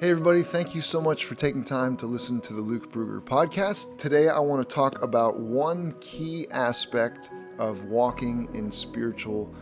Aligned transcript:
Hey, 0.00 0.12
everybody, 0.12 0.40
thank 0.40 0.74
you 0.74 0.80
so 0.80 0.98
much 0.98 1.26
for 1.26 1.34
taking 1.34 1.62
time 1.62 1.94
to 1.98 2.06
listen 2.06 2.40
to 2.40 2.54
the 2.54 2.62
Luke 2.62 2.90
Brugger 2.90 3.20
podcast. 3.20 3.98
Today, 3.98 4.30
I 4.30 4.38
want 4.38 4.66
to 4.66 4.74
talk 4.74 5.02
about 5.02 5.38
one 5.38 5.94
key 6.00 6.46
aspect 6.50 7.28
of 7.58 7.84
walking 7.84 8.48
in 8.54 8.72
spiritual 8.72 9.54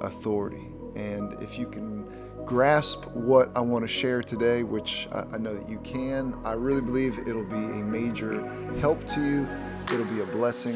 authority. 0.00 0.66
And 0.96 1.40
if 1.40 1.60
you 1.60 1.68
can 1.68 2.08
grasp 2.44 3.06
what 3.12 3.56
I 3.56 3.60
want 3.60 3.84
to 3.84 3.88
share 3.88 4.20
today, 4.20 4.64
which 4.64 5.06
I 5.12 5.38
know 5.38 5.54
that 5.54 5.68
you 5.68 5.78
can, 5.84 6.36
I 6.44 6.54
really 6.54 6.82
believe 6.82 7.20
it'll 7.20 7.44
be 7.44 7.54
a 7.54 7.84
major 7.84 8.44
help 8.80 9.06
to 9.10 9.20
you, 9.20 9.48
it'll 9.92 10.06
be 10.06 10.22
a 10.22 10.26
blessing. 10.26 10.74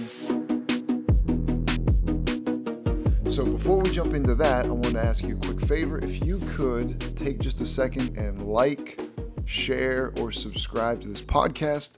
So, 3.24 3.44
before 3.44 3.78
we 3.78 3.90
jump 3.90 4.14
into 4.14 4.36
that, 4.36 4.66
I 4.66 4.70
want 4.70 4.94
to 4.94 5.04
ask 5.04 5.26
you 5.26 5.36
a 5.36 5.40
quick 5.40 5.60
favor. 5.60 5.98
If 5.98 6.24
you 6.24 6.38
could 6.50 7.16
take 7.16 7.40
just 7.40 7.60
a 7.60 7.66
second 7.66 8.16
and 8.16 8.44
like, 8.44 9.07
share, 9.48 10.12
or 10.18 10.30
subscribe 10.30 11.00
to 11.00 11.08
this 11.08 11.22
podcast, 11.22 11.96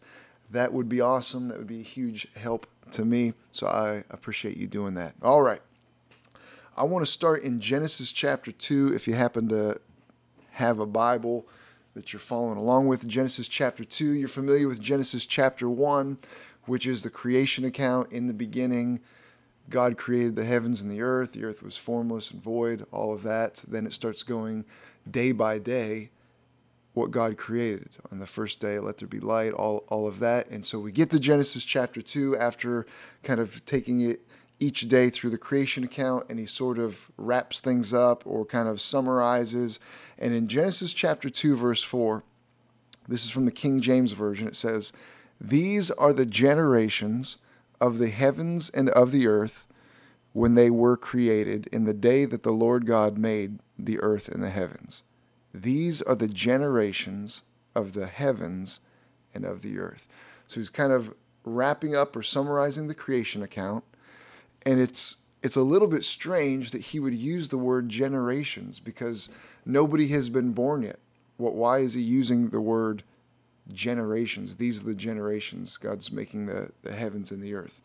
that 0.50 0.72
would 0.72 0.88
be 0.88 1.00
awesome. 1.00 1.48
That 1.48 1.58
would 1.58 1.66
be 1.66 1.80
a 1.80 1.84
huge 1.84 2.28
help 2.36 2.66
to 2.92 3.04
me. 3.04 3.34
So, 3.50 3.66
I 3.66 4.04
appreciate 4.10 4.56
you 4.56 4.68
doing 4.68 4.94
that. 4.94 5.14
All 5.20 5.42
right. 5.42 5.60
I 6.76 6.84
want 6.84 7.04
to 7.04 7.10
start 7.10 7.42
in 7.42 7.60
Genesis 7.60 8.12
chapter 8.12 8.52
2. 8.52 8.94
If 8.94 9.08
you 9.08 9.14
happen 9.14 9.48
to 9.48 9.80
have 10.52 10.78
a 10.78 10.86
Bible 10.86 11.46
that 11.94 12.12
you're 12.12 12.20
following 12.20 12.56
along 12.56 12.86
with, 12.86 13.06
Genesis 13.08 13.48
chapter 13.48 13.84
2, 13.84 14.12
you're 14.12 14.28
familiar 14.28 14.68
with 14.68 14.80
Genesis 14.80 15.26
chapter 15.26 15.68
1, 15.68 16.18
which 16.66 16.86
is 16.86 17.02
the 17.02 17.10
creation 17.10 17.64
account. 17.64 18.12
In 18.12 18.28
the 18.28 18.34
beginning, 18.34 19.00
God 19.68 19.98
created 19.98 20.36
the 20.36 20.44
heavens 20.44 20.80
and 20.80 20.90
the 20.90 21.02
earth. 21.02 21.32
The 21.32 21.44
earth 21.44 21.64
was 21.64 21.76
formless 21.76 22.30
and 22.30 22.40
void, 22.40 22.86
all 22.92 23.12
of 23.12 23.24
that. 23.24 23.64
Then 23.66 23.86
it 23.86 23.92
starts 23.92 24.22
going 24.22 24.64
day 25.10 25.32
by 25.32 25.58
day 25.58 26.10
what 26.94 27.10
God 27.10 27.36
created. 27.36 27.96
On 28.10 28.18
the 28.18 28.26
first 28.26 28.60
day, 28.60 28.78
let 28.78 28.98
there 28.98 29.08
be 29.08 29.20
light, 29.20 29.52
all, 29.52 29.84
all 29.88 30.06
of 30.06 30.18
that. 30.20 30.48
And 30.50 30.64
so 30.64 30.78
we 30.78 30.92
get 30.92 31.10
to 31.10 31.20
Genesis 31.20 31.64
chapter 31.64 32.02
2 32.02 32.36
after 32.36 32.86
kind 33.22 33.40
of 33.40 33.64
taking 33.64 34.00
it 34.00 34.20
each 34.58 34.88
day 34.88 35.08
through 35.08 35.30
the 35.30 35.38
creation 35.38 35.84
account 35.84 36.26
and 36.28 36.38
he 36.38 36.46
sort 36.46 36.78
of 36.78 37.10
wraps 37.16 37.60
things 37.60 37.94
up 37.94 38.22
or 38.26 38.44
kind 38.44 38.68
of 38.68 38.80
summarizes. 38.80 39.80
And 40.18 40.34
in 40.34 40.48
Genesis 40.48 40.92
chapter 40.92 41.30
2, 41.30 41.56
verse 41.56 41.82
4, 41.82 42.22
this 43.08 43.24
is 43.24 43.30
from 43.30 43.46
the 43.46 43.50
King 43.50 43.80
James 43.80 44.12
Version, 44.12 44.46
it 44.46 44.56
says, 44.56 44.92
These 45.40 45.90
are 45.92 46.12
the 46.12 46.26
generations 46.26 47.38
of 47.80 47.98
the 47.98 48.10
heavens 48.10 48.68
and 48.68 48.90
of 48.90 49.10
the 49.10 49.26
earth 49.26 49.66
when 50.32 50.54
they 50.54 50.70
were 50.70 50.96
created 50.96 51.66
in 51.72 51.84
the 51.84 51.94
day 51.94 52.24
that 52.24 52.42
the 52.42 52.52
Lord 52.52 52.86
God 52.86 53.18
made 53.18 53.58
the 53.78 53.98
earth 54.00 54.28
and 54.28 54.42
the 54.42 54.50
heavens. 54.50 55.02
These 55.52 56.02
are 56.02 56.14
the 56.14 56.28
generations 56.28 57.42
of 57.74 57.92
the 57.94 58.06
heavens 58.06 58.80
and 59.34 59.44
of 59.44 59.62
the 59.62 59.78
earth. 59.78 60.06
So 60.46 60.60
he's 60.60 60.70
kind 60.70 60.92
of 60.92 61.14
wrapping 61.44 61.94
up 61.94 62.14
or 62.14 62.22
summarizing 62.22 62.86
the 62.86 62.94
creation 62.94 63.42
account 63.42 63.84
and 64.64 64.80
it's 64.80 65.16
it's 65.42 65.56
a 65.56 65.62
little 65.62 65.88
bit 65.88 66.04
strange 66.04 66.70
that 66.72 66.82
he 66.82 67.00
would 67.00 67.14
use 67.14 67.48
the 67.48 67.56
word 67.56 67.88
generations 67.88 68.78
because 68.78 69.30
nobody 69.64 70.08
has 70.08 70.28
been 70.28 70.52
born 70.52 70.82
yet. 70.82 70.98
What 71.38 71.54
why 71.54 71.78
is 71.78 71.94
he 71.94 72.02
using 72.02 72.50
the 72.50 72.60
word 72.60 73.02
generations? 73.72 74.56
These 74.56 74.82
are 74.82 74.88
the 74.88 74.94
generations 74.94 75.76
God's 75.76 76.12
making 76.12 76.46
the, 76.46 76.70
the 76.82 76.92
heavens 76.92 77.30
and 77.30 77.42
the 77.42 77.54
earth. 77.54 77.80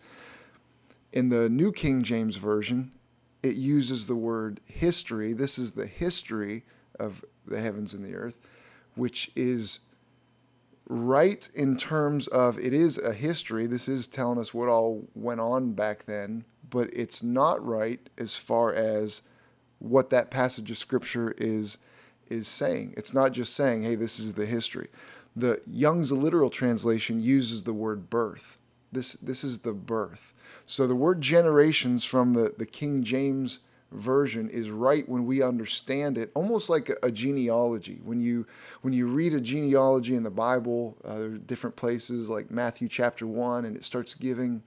In 1.14 1.30
the 1.30 1.50
New 1.50 1.72
King 1.72 2.04
James 2.04 2.36
Version, 2.36 2.92
it 3.42 3.56
uses 3.56 4.08
the 4.08 4.16
word 4.16 4.60
history. 4.68 5.32
This 5.32 5.58
is 5.58 5.74
the 5.74 5.88
history 5.88 6.64
of 7.00 7.24
the 7.48 7.62
heavens 7.62 7.94
and 7.94 8.04
the 8.04 8.16
earth, 8.16 8.40
which 8.96 9.32
is 9.36 9.80
right 10.88 11.50
in 11.56 11.78
terms 11.78 12.28
of 12.28 12.60
it 12.60 12.74
is 12.74 12.98
a 12.98 13.14
history. 13.14 13.68
This 13.68 13.88
is 13.88 14.08
telling 14.08 14.40
us 14.40 14.54
what 14.54 14.70
all 14.70 15.08
went 15.16 15.40
on 15.40 15.74
back 15.74 16.06
then, 16.06 16.46
but 16.70 16.90
it's 16.94 17.24
not 17.24 17.66
right 17.66 18.00
as 18.18 18.36
far 18.36 18.74
as 18.74 19.22
what 19.80 20.10
that 20.10 20.32
passage 20.32 20.72
of 20.72 20.78
scripture 20.78 21.34
is 21.38 21.78
is 22.28 22.48
saying. 22.48 22.94
It's 22.98 23.14
not 23.14 23.34
just 23.34 23.56
saying, 23.56 23.84
"Hey, 23.84 23.96
this 23.96 24.20
is 24.20 24.36
the 24.36 24.46
history." 24.46 24.90
The 25.36 25.62
Young's 25.68 26.12
literal 26.12 26.50
translation 26.50 27.20
uses 27.20 27.64
the 27.64 27.74
word 27.74 28.10
birth. 28.10 28.58
This 28.92 29.14
this 29.14 29.44
is 29.44 29.60
the 29.60 29.74
birth. 29.74 30.34
So 30.66 30.88
the 30.88 30.96
word 30.96 31.22
generations 31.22 32.04
from 32.06 32.34
the, 32.34 32.54
the 32.58 32.66
King 32.66 33.04
James 33.04 33.60
version 33.96 34.50
is 34.50 34.70
right 34.70 35.08
when 35.08 35.26
we 35.26 35.42
understand 35.42 36.18
it 36.18 36.32
almost 36.34 36.70
like 36.70 36.90
a, 36.90 36.96
a, 37.04 37.12
genealogy 37.12 38.00
when 38.04 38.20
you 38.20 38.46
when 38.82 38.94
you 38.94 39.08
read 39.08 39.34
a 39.34 39.42
genealogy 39.42 40.16
in 40.16 40.24
the 40.24 40.30
bible 40.30 40.98
uh, 41.06 41.16
there 41.20 41.32
are 41.32 41.38
different 41.38 41.76
places 41.76 42.30
like 42.30 42.52
matthew 42.52 42.88
chapter 42.88 43.26
1 43.26 43.66
and 43.66 43.76
it 43.76 43.84
starts 43.84 44.14
giving 44.14 44.62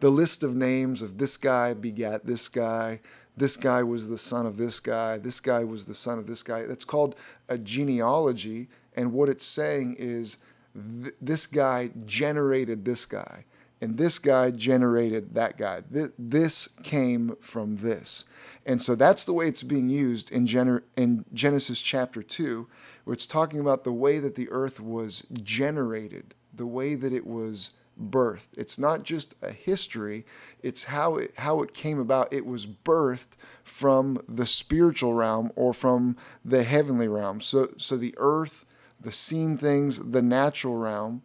the 0.00 0.10
list 0.10 0.42
of 0.42 0.56
names 0.56 1.02
of 1.02 1.18
this 1.18 1.36
guy 1.36 1.74
begat 1.74 2.26
this 2.26 2.48
guy, 2.48 3.00
this 3.36 3.56
guy 3.56 3.82
was 3.82 4.08
the 4.08 4.18
son 4.18 4.46
of 4.46 4.56
this 4.56 4.80
guy, 4.80 5.18
this 5.18 5.40
guy 5.40 5.62
was 5.62 5.86
the 5.86 5.94
son 5.94 6.18
of 6.18 6.26
this 6.26 6.42
guy. 6.42 6.62
That's 6.62 6.84
called 6.84 7.16
a 7.48 7.56
genealogy. 7.58 8.68
And 8.96 9.12
what 9.12 9.28
it's 9.28 9.46
saying 9.46 9.96
is 9.98 10.38
th- 10.74 11.14
this 11.20 11.46
guy 11.46 11.90
generated 12.06 12.84
this 12.84 13.04
guy, 13.06 13.44
and 13.80 13.96
this 13.96 14.18
guy 14.18 14.50
generated 14.50 15.34
that 15.34 15.56
guy. 15.56 15.82
Th- 15.92 16.12
this 16.18 16.68
came 16.82 17.36
from 17.40 17.78
this. 17.78 18.26
And 18.66 18.80
so 18.82 18.94
that's 18.94 19.24
the 19.24 19.32
way 19.32 19.48
it's 19.48 19.62
being 19.62 19.88
used 19.88 20.30
in, 20.30 20.46
Gen- 20.46 20.82
in 20.96 21.24
Genesis 21.32 21.80
chapter 21.80 22.22
2, 22.22 22.68
where 23.04 23.14
it's 23.14 23.26
talking 23.26 23.58
about 23.58 23.84
the 23.84 23.92
way 23.92 24.18
that 24.18 24.34
the 24.34 24.50
earth 24.50 24.80
was 24.80 25.22
generated, 25.42 26.34
the 26.52 26.66
way 26.66 26.94
that 26.94 27.12
it 27.12 27.26
was 27.26 27.72
birthed. 28.00 28.50
It's 28.56 28.78
not 28.78 29.02
just 29.02 29.34
a 29.42 29.52
history, 29.52 30.24
it's 30.62 30.84
how 30.84 31.16
it, 31.16 31.32
how 31.38 31.62
it 31.62 31.74
came 31.74 31.98
about. 31.98 32.32
It 32.32 32.46
was 32.46 32.66
birthed 32.66 33.32
from 33.64 34.20
the 34.28 34.46
spiritual 34.46 35.14
realm 35.14 35.52
or 35.56 35.72
from 35.72 36.16
the 36.44 36.64
heavenly 36.64 37.08
realm. 37.08 37.40
So, 37.40 37.68
so 37.78 37.96
the 37.96 38.14
earth, 38.18 38.66
the 39.00 39.12
seen 39.12 39.56
things, 39.56 40.10
the 40.10 40.22
natural 40.22 40.76
realm 40.76 41.22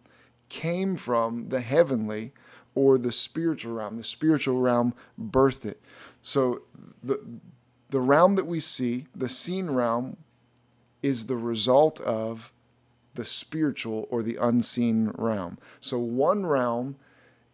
came 0.50 0.96
from 0.96 1.50
the 1.50 1.62
heavenly 1.62 2.32
or 2.76 2.98
the 2.98 3.12
spiritual 3.12 3.74
realm. 3.74 3.98
The 3.98 4.04
spiritual 4.04 4.60
realm 4.60 4.94
birthed 5.20 5.66
it. 5.66 5.82
So 6.22 6.64
the, 7.02 7.24
the 7.90 8.02
realm 8.02 8.36
that 8.36 8.46
we 8.46 8.60
see, 8.60 9.08
the 9.16 9.30
seen 9.30 9.72
realm, 9.72 10.18
is 11.02 11.26
the 11.28 11.38
result 11.38 12.02
of 12.02 12.52
the 13.14 13.26
spiritual 13.26 14.08
or 14.12 14.22
the 14.22 14.38
unseen 14.40 15.12
realm. 15.16 15.58
So 15.80 15.98
one 15.98 16.46
realm 16.46 16.98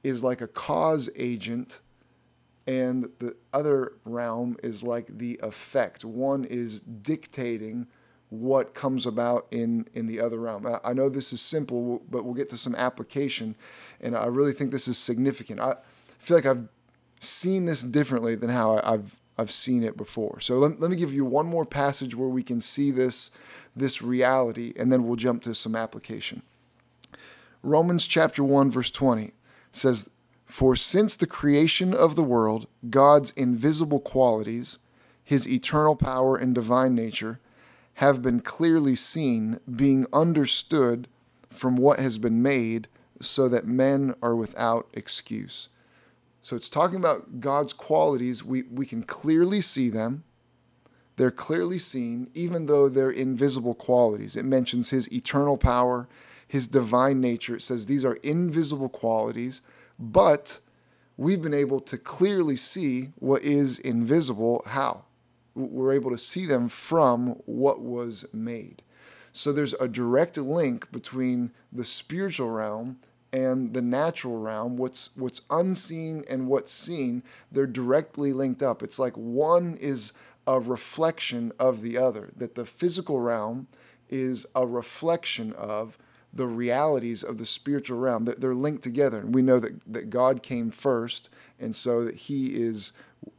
is 0.04 0.24
like 0.24 0.42
a 0.42 0.48
cause 0.48 1.10
agent, 1.16 1.82
and 2.66 3.10
the 3.20 3.36
other 3.54 3.94
realm 4.04 4.58
is 4.64 4.84
like 4.84 5.18
the 5.18 5.40
effect. 5.44 6.04
One 6.04 6.44
is 6.44 6.82
dictating 6.82 7.88
what 8.32 8.74
comes 8.74 9.06
about 9.06 9.46
in, 9.52 9.86
in 9.94 10.08
the 10.08 10.20
other 10.20 10.40
realm. 10.40 10.66
I 10.86 10.94
know 10.94 11.10
this 11.10 11.34
is 11.34 11.42
simple, 11.42 12.02
but 12.10 12.24
we'll 12.24 12.34
get 12.34 12.50
to 12.52 12.58
some 12.58 12.74
application, 12.76 13.56
and 14.00 14.16
I 14.16 14.26
really 14.26 14.54
think 14.54 14.72
this 14.72 14.88
is 14.88 14.98
significant. 14.98 15.60
I 15.60 15.76
feel 16.18 16.38
like 16.38 16.46
I've 16.46 16.68
seen 17.20 17.66
this 17.66 17.84
differently 17.84 18.36
than 18.36 18.50
how 18.50 18.80
I've 18.84 19.20
I've 19.38 19.52
seen 19.52 19.84
it 19.84 19.98
before. 19.98 20.40
So 20.40 20.56
let, 20.56 20.80
let 20.80 20.92
me 20.92 20.98
give 20.98 21.14
you 21.14 21.26
one 21.26 21.46
more 21.46 21.66
passage 21.66 22.16
where 22.16 22.30
we 22.30 22.44
can 22.44 22.62
see 22.62 22.90
this 22.90 23.32
this 23.76 24.02
reality, 24.02 24.74
and 24.78 24.92
then 24.92 25.06
we'll 25.06 25.16
jump 25.18 25.44
to 25.44 25.54
some 25.54 25.76
application. 25.76 26.42
Romans 27.64 28.08
chapter 28.08 28.44
1, 28.44 28.72
verse 28.72 28.92
20 28.92 29.34
says, 29.72 30.10
For 30.46 30.76
since 30.76 31.16
the 31.16 31.28
creation 31.28 31.94
of 31.94 32.16
the 32.16 32.24
world, 32.24 32.68
God's 32.90 33.32
invisible 33.32 34.00
qualities, 34.00 34.78
his 35.24 35.48
eternal 35.48 35.96
power 35.96 36.36
and 36.36 36.56
divine 36.56 36.96
nature, 36.96 37.40
have 37.96 38.22
been 38.22 38.40
clearly 38.40 38.96
seen, 38.96 39.60
being 39.70 40.06
understood 40.14 41.08
from 41.50 41.76
what 41.76 42.00
has 42.00 42.18
been 42.18 42.42
made, 42.42 42.88
so 43.22 43.48
that 43.48 43.68
men 43.68 44.16
are 44.22 44.36
without 44.36 44.90
excuse. 44.94 45.70
So 46.42 46.56
it's 46.56 46.70
talking 46.70 46.98
about 46.98 47.40
God's 47.40 47.74
qualities. 47.74 48.44
We, 48.44 48.64
we 48.64 48.86
can 48.86 49.04
clearly 49.04 49.62
see 49.62 49.90
them. 49.90 50.24
They're 51.18 51.30
clearly 51.30 51.78
seen, 51.78 52.32
even 52.34 52.66
though 52.66 52.90
they're 52.90 53.12
invisible 53.12 53.76
qualities. 53.76 54.36
It 54.36 54.46
mentions 54.46 54.90
his 54.90 55.12
eternal 55.14 55.58
power, 55.58 56.08
his 56.48 56.68
divine 56.68 57.22
nature. 57.22 57.56
It 57.56 57.62
says 57.62 57.86
these 57.86 58.04
are 58.04 58.16
invisible 58.24 58.90
qualities, 58.90 59.62
but 60.00 60.60
we've 61.18 61.42
been 61.42 61.54
able 61.54 61.80
to 61.82 61.98
clearly 61.98 62.56
see 62.56 63.12
what 63.20 63.44
is 63.44 63.78
invisible. 63.78 64.64
How? 64.66 65.04
We're 65.56 65.94
able 65.94 66.12
to 66.12 66.18
see 66.18 66.46
them 66.46 66.68
from 66.68 67.42
what 67.46 67.82
was 67.82 68.26
made. 68.34 68.84
So 69.34 69.52
there's 69.52 69.74
a 69.76 69.88
direct 69.88 70.38
link 70.38 70.92
between 70.92 71.52
the 71.72 71.86
spiritual 71.86 72.50
realm 72.50 73.00
and 73.34 73.74
the 73.74 73.82
natural 73.82 74.38
realm, 74.38 74.76
what's 74.76 75.16
what's 75.16 75.42
unseen 75.50 76.24
and 76.30 76.48
what's 76.48 76.72
seen, 76.72 77.24
they're 77.52 77.68
directly 77.68 78.34
linked 78.34 78.62
up. 78.62 78.84
It's 78.84 79.00
like 79.00 79.14
one 79.16 79.78
is 79.80 80.14
a 80.46 80.60
reflection 80.60 81.52
of 81.60 81.82
the 81.82 81.98
other, 81.98 82.32
that 82.36 82.56
the 82.56 82.66
physical 82.66 83.20
realm 83.20 83.68
is 84.10 84.46
a 84.56 84.66
reflection 84.66 85.54
of 85.54 85.98
the 86.34 86.48
realities 86.48 87.24
of 87.24 87.38
the 87.38 87.46
spiritual 87.46 88.00
realm. 88.00 88.26
They're 88.26 88.56
linked 88.56 88.84
together. 88.84 89.20
And 89.20 89.36
we 89.36 89.42
know 89.42 89.60
that, 89.60 89.80
that 89.88 90.10
God 90.10 90.44
came 90.44 90.70
first, 90.70 91.30
and 91.60 91.76
so 91.76 92.04
that 92.06 92.16
He 92.16 92.48
is 92.48 92.94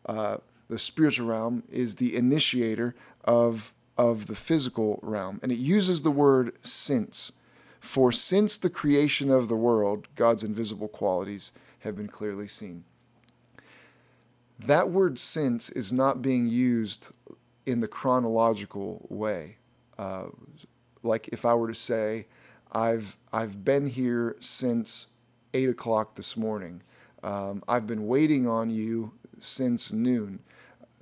uh, 0.07 0.39
the 0.73 0.79
spiritual 0.79 1.29
realm, 1.29 1.63
is 1.71 1.97
the 1.97 2.17
initiator 2.17 2.95
of, 3.25 3.75
of 3.99 4.27
the 4.27 4.35
physical 4.35 4.99
realm. 5.03 5.39
And 5.43 5.53
it 5.53 5.59
uses 5.59 6.01
the 6.01 6.11
word 6.11 6.57
since. 6.63 7.33
For 7.79 8.11
since 8.11 8.57
the 8.57 8.71
creation 8.71 9.31
of 9.31 9.49
the 9.49 9.55
world, 9.55 10.09
God's 10.15 10.43
invisible 10.43 10.89
qualities 10.89 11.53
have 11.81 11.95
been 11.95 12.09
clearly 12.09 12.49
seen. 12.49 12.85
That 14.59 14.91
word 14.91 15.19
since 15.19 15.69
is 15.69 15.93
not 15.93 16.23
being 16.23 16.49
used 16.49 17.15
in 17.67 17.81
the 17.81 17.89
chronological 17.89 19.07
way. 19.11 19.57
Uh, 19.99 20.29
like 21.03 21.29
if 21.29 21.45
I 21.45 21.55
were 21.55 21.69
to 21.69 21.75
say, 21.75 22.27
I've 22.73 23.19
I've 23.31 23.63
been 23.63 23.87
here 23.87 24.37
since 24.41 25.09
eight 25.53 25.69
o'clock 25.69 26.15
this 26.15 26.35
morning. 26.35 26.83
Um, 27.23 27.63
I've 27.69 27.87
been 27.87 28.07
waiting 28.07 28.49
on 28.49 28.71
you 28.71 29.13
since 29.39 29.93
noon. 29.93 30.41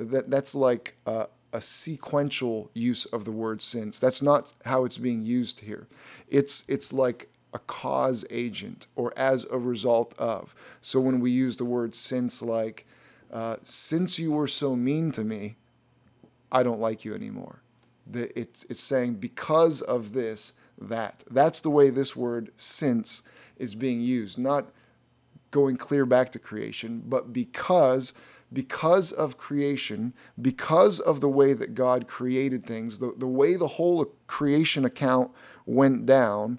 That 0.00 0.30
that's 0.30 0.54
like 0.54 0.96
a, 1.06 1.26
a 1.52 1.60
sequential 1.60 2.70
use 2.72 3.04
of 3.06 3.24
the 3.24 3.32
word 3.32 3.60
since. 3.60 3.98
That's 3.98 4.22
not 4.22 4.52
how 4.64 4.84
it's 4.84 4.98
being 4.98 5.24
used 5.24 5.60
here. 5.60 5.86
It's 6.28 6.64
it's 6.68 6.92
like 6.92 7.28
a 7.52 7.58
cause 7.58 8.24
agent 8.30 8.86
or 8.96 9.12
as 9.16 9.46
a 9.50 9.58
result 9.58 10.14
of. 10.18 10.54
So 10.80 11.00
when 11.00 11.20
we 11.20 11.30
use 11.30 11.56
the 11.56 11.64
word 11.64 11.94
since, 11.94 12.40
like 12.42 12.86
uh, 13.32 13.56
since 13.62 14.18
you 14.18 14.32
were 14.32 14.48
so 14.48 14.74
mean 14.74 15.12
to 15.12 15.24
me, 15.24 15.56
I 16.50 16.62
don't 16.62 16.80
like 16.80 17.04
you 17.04 17.14
anymore. 17.14 17.60
The, 18.06 18.36
it's 18.38 18.64
it's 18.64 18.80
saying 18.80 19.14
because 19.14 19.82
of 19.82 20.12
this 20.12 20.54
that. 20.80 21.24
That's 21.30 21.60
the 21.60 21.70
way 21.70 21.90
this 21.90 22.16
word 22.16 22.50
since 22.56 23.22
is 23.56 23.74
being 23.74 24.00
used, 24.00 24.38
not 24.38 24.66
going 25.50 25.76
clear 25.76 26.06
back 26.06 26.30
to 26.30 26.38
creation, 26.38 27.02
but 27.06 27.32
because 27.32 28.12
because 28.52 29.12
of 29.12 29.36
creation, 29.36 30.12
because 30.40 30.98
of 30.98 31.20
the 31.20 31.28
way 31.28 31.52
that 31.52 31.74
God 31.74 32.08
created 32.08 32.64
things, 32.64 32.98
the, 32.98 33.12
the 33.16 33.26
way 33.26 33.56
the 33.56 33.68
whole 33.68 34.12
creation 34.26 34.84
account 34.84 35.30
went 35.66 36.06
down, 36.06 36.58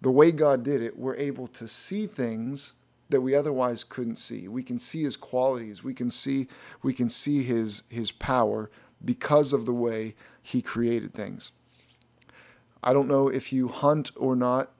the 0.00 0.10
way 0.10 0.30
God 0.30 0.62
did 0.62 0.80
it, 0.80 0.96
we're 0.96 1.16
able 1.16 1.48
to 1.48 1.66
see 1.66 2.06
things 2.06 2.76
that 3.08 3.20
we 3.20 3.34
otherwise 3.34 3.84
couldn't 3.84 4.16
see. 4.16 4.46
We 4.46 4.62
can 4.62 4.78
see 4.78 5.02
his 5.02 5.16
qualities, 5.16 5.82
we 5.82 5.94
can 5.94 6.10
see 6.10 6.46
we 6.82 6.92
can 6.92 7.08
see 7.08 7.42
his 7.42 7.82
his 7.88 8.12
power 8.12 8.70
because 9.04 9.52
of 9.52 9.66
the 9.66 9.72
way 9.72 10.14
he 10.42 10.62
created 10.62 11.14
things. 11.14 11.52
I 12.82 12.92
don't 12.92 13.08
know 13.08 13.28
if 13.28 13.52
you 13.52 13.68
hunt 13.68 14.12
or 14.16 14.36
not, 14.36 14.70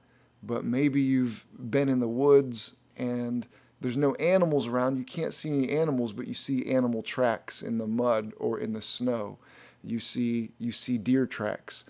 but 0.41 0.63
maybe 0.63 1.01
you've 1.01 1.45
been 1.69 1.89
in 1.89 1.99
the 1.99 2.07
woods 2.07 2.77
and 2.97 3.47
there's 3.81 3.97
no 3.97 4.13
animals 4.15 4.67
around. 4.67 4.97
You 4.97 5.05
can't 5.05 5.33
see 5.33 5.49
any 5.49 5.69
animals, 5.71 6.13
but 6.13 6.27
you 6.27 6.33
see 6.33 6.69
animal 6.71 7.01
tracks 7.01 7.61
in 7.61 7.77
the 7.77 7.87
mud 7.87 8.33
or 8.37 8.59
in 8.59 8.73
the 8.73 8.81
snow. 8.81 9.37
You 9.83 9.99
see 9.99 10.51
you 10.57 10.71
see 10.71 10.97
deer 10.97 11.25
tracks. 11.25 11.85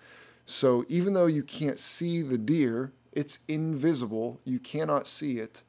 So 0.45 0.85
even 0.87 1.13
though 1.13 1.25
you 1.27 1.43
can't 1.43 1.79
see 1.79 2.21
the 2.21 2.37
deer, 2.37 2.91
it's 3.11 3.39
invisible. 3.47 4.39
You 4.45 4.59
cannot 4.59 5.07
see 5.07 5.39
it 5.39 5.63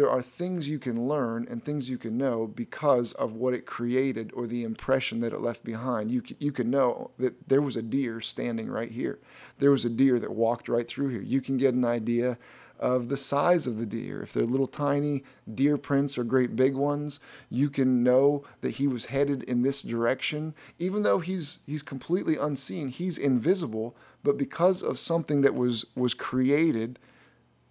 there 0.00 0.08
are 0.08 0.22
things 0.22 0.68
you 0.68 0.78
can 0.78 1.08
learn 1.08 1.46
and 1.50 1.62
things 1.62 1.90
you 1.90 1.98
can 1.98 2.16
know 2.16 2.46
because 2.46 3.12
of 3.14 3.34
what 3.34 3.54
it 3.54 3.66
created 3.66 4.30
or 4.34 4.46
the 4.46 4.62
impression 4.62 5.20
that 5.20 5.32
it 5.32 5.40
left 5.40 5.64
behind. 5.64 6.10
You, 6.10 6.22
you 6.38 6.52
can 6.52 6.70
know 6.70 7.10
that 7.18 7.48
there 7.48 7.60
was 7.60 7.76
a 7.76 7.82
deer 7.82 8.20
standing 8.20 8.70
right 8.70 8.90
here. 8.90 9.18
There 9.58 9.70
was 9.70 9.84
a 9.84 9.90
deer 9.90 10.18
that 10.18 10.32
walked 10.32 10.70
right 10.70 10.88
through 10.88 11.08
here. 11.08 11.20
You 11.20 11.40
can 11.40 11.56
get 11.56 11.74
an 11.74 11.84
idea 11.84 12.38
of 12.80 13.08
the 13.08 13.16
size 13.16 13.66
of 13.66 13.76
the 13.76 13.86
deer. 13.86 14.22
If 14.22 14.32
they're 14.32 14.44
little 14.44 14.66
tiny 14.66 15.22
deer 15.54 15.76
prints 15.76 16.18
or 16.18 16.24
great 16.24 16.56
big 16.56 16.74
ones, 16.74 17.20
you 17.48 17.68
can 17.70 18.02
know 18.02 18.42
that 18.62 18.72
he 18.72 18.88
was 18.88 19.06
headed 19.06 19.44
in 19.44 19.62
this 19.62 19.82
direction. 19.82 20.54
Even 20.78 21.02
though 21.02 21.20
he's 21.20 21.60
he's 21.66 21.82
completely 21.82 22.36
unseen, 22.36 22.88
he's 22.88 23.18
invisible, 23.18 23.94
but 24.24 24.36
because 24.36 24.82
of 24.82 24.98
something 24.98 25.42
that 25.42 25.54
was 25.54 25.84
was 25.94 26.14
created, 26.14 26.98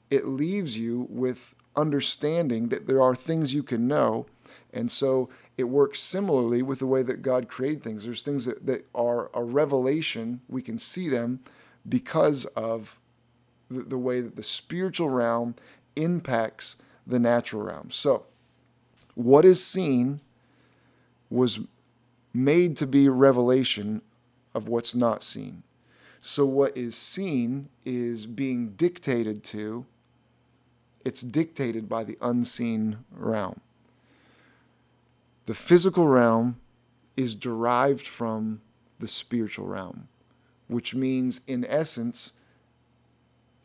it 0.09 0.25
leaves 0.25 0.77
you 0.77 1.07
with 1.09 1.55
understanding 1.75 2.69
that 2.69 2.87
there 2.87 3.01
are 3.01 3.15
things 3.15 3.53
you 3.53 3.63
can 3.63 3.87
know. 3.87 4.27
And 4.71 4.91
so 4.91 5.29
it 5.57 5.63
works 5.63 5.99
similarly 5.99 6.61
with 6.61 6.79
the 6.79 6.87
way 6.87 7.01
that 7.03 7.21
God 7.21 7.47
created 7.47 7.83
things. 7.83 8.05
There's 8.05 8.21
things 8.21 8.45
that, 8.45 8.65
that 8.67 8.85
are 8.93 9.31
a 9.33 9.43
revelation, 9.43 10.41
we 10.47 10.61
can 10.61 10.77
see 10.77 11.09
them 11.09 11.39
because 11.87 12.45
of 12.45 12.99
the, 13.69 13.81
the 13.81 13.97
way 13.97 14.21
that 14.21 14.35
the 14.35 14.43
spiritual 14.43 15.09
realm 15.09 15.55
impacts 15.95 16.75
the 17.05 17.19
natural 17.19 17.63
realm. 17.63 17.89
So, 17.91 18.25
what 19.15 19.45
is 19.45 19.65
seen 19.65 20.21
was 21.29 21.59
made 22.33 22.77
to 22.77 22.87
be 22.87 23.09
revelation 23.09 24.01
of 24.53 24.67
what's 24.67 24.95
not 24.95 25.23
seen. 25.23 25.63
So, 26.21 26.45
what 26.45 26.75
is 26.77 26.95
seen 26.95 27.69
is 27.85 28.25
being 28.25 28.71
dictated 28.71 29.43
to 29.45 29.85
it's 31.05 31.21
dictated 31.21 31.87
by 31.87 32.03
the 32.03 32.17
unseen 32.21 32.99
realm. 33.11 33.61
The 35.45 35.53
physical 35.53 36.07
realm 36.07 36.59
is 37.15 37.35
derived 37.35 38.05
from 38.05 38.61
the 38.99 39.07
spiritual 39.07 39.65
realm, 39.65 40.07
which 40.67 40.93
means, 40.93 41.41
in 41.47 41.65
essence, 41.65 42.33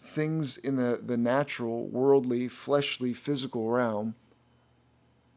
things 0.04 0.56
in 0.56 0.76
the, 0.76 1.00
the 1.02 1.16
natural, 1.16 1.86
worldly, 1.86 2.48
fleshly, 2.48 3.14
physical 3.14 3.68
realm 3.68 4.14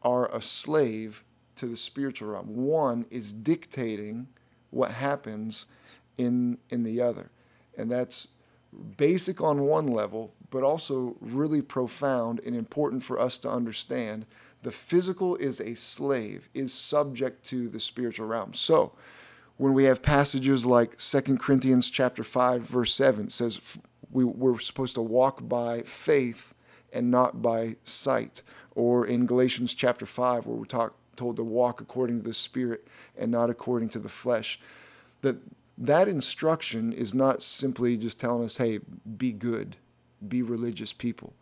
are 0.02 0.32
a 0.34 0.40
slave 0.40 1.24
to 1.56 1.66
the 1.66 1.76
spiritual 1.76 2.30
realm. 2.30 2.54
One 2.54 3.06
is 3.10 3.32
dictating 3.32 4.28
what 4.70 4.92
happens 4.92 5.66
in, 6.16 6.58
in 6.70 6.82
the 6.82 7.00
other. 7.00 7.30
And 7.76 7.90
that's 7.90 8.28
basic 8.96 9.40
on 9.40 9.62
one 9.62 9.86
level, 9.86 10.34
but 10.50 10.62
also 10.62 11.16
really 11.20 11.62
profound 11.62 12.40
and 12.44 12.54
important 12.54 13.02
for 13.02 13.18
us 13.18 13.38
to 13.40 13.50
understand. 13.50 14.26
The 14.62 14.70
physical 14.70 15.36
is 15.36 15.60
a 15.60 15.74
slave, 15.74 16.48
is 16.52 16.74
subject 16.74 17.44
to 17.46 17.68
the 17.68 17.80
spiritual 17.80 18.26
realm. 18.26 18.54
So, 18.54 18.92
when 19.56 19.74
we 19.74 19.84
have 19.84 20.02
passages 20.02 20.64
like 20.64 20.98
2 20.98 21.36
Corinthians 21.38 21.90
chapter 21.90 22.22
5 22.22 22.62
verse 22.62 22.94
7 22.94 23.28
says 23.28 23.78
we, 24.10 24.24
we're 24.24 24.58
supposed 24.58 24.94
to 24.94 25.02
walk 25.02 25.48
by 25.48 25.80
faith 25.80 26.54
and 26.92 27.10
not 27.10 27.42
by 27.42 27.76
sight 27.84 28.42
or 28.74 29.06
in 29.06 29.26
Galatians 29.26 29.74
chapter 29.74 30.06
5 30.06 30.46
where 30.46 30.56
we're 30.56 30.64
talk, 30.64 30.96
told 31.16 31.36
to 31.36 31.44
walk 31.44 31.80
according 31.80 32.20
to 32.20 32.24
the 32.24 32.34
spirit 32.34 32.86
and 33.16 33.30
not 33.30 33.50
according 33.50 33.88
to 33.90 33.98
the 33.98 34.08
flesh 34.08 34.58
that 35.20 35.36
that 35.76 36.08
instruction 36.08 36.92
is 36.92 37.14
not 37.14 37.42
simply 37.42 37.96
just 37.96 38.18
telling 38.18 38.44
us 38.44 38.56
hey 38.56 38.80
be 39.16 39.32
good 39.32 39.76
be 40.26 40.42
religious 40.42 40.92
people. 40.92 41.34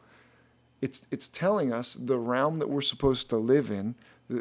It's, 0.81 1.07
it's 1.11 1.29
telling 1.29 1.73
us 1.73 1.95
the 1.95 2.19
realm 2.19 2.59
that 2.59 2.69
we're 2.69 2.83
supposed 2.83 3.31
to 3.31 3.37
live 3.37 3.71
in, 3.71 3.95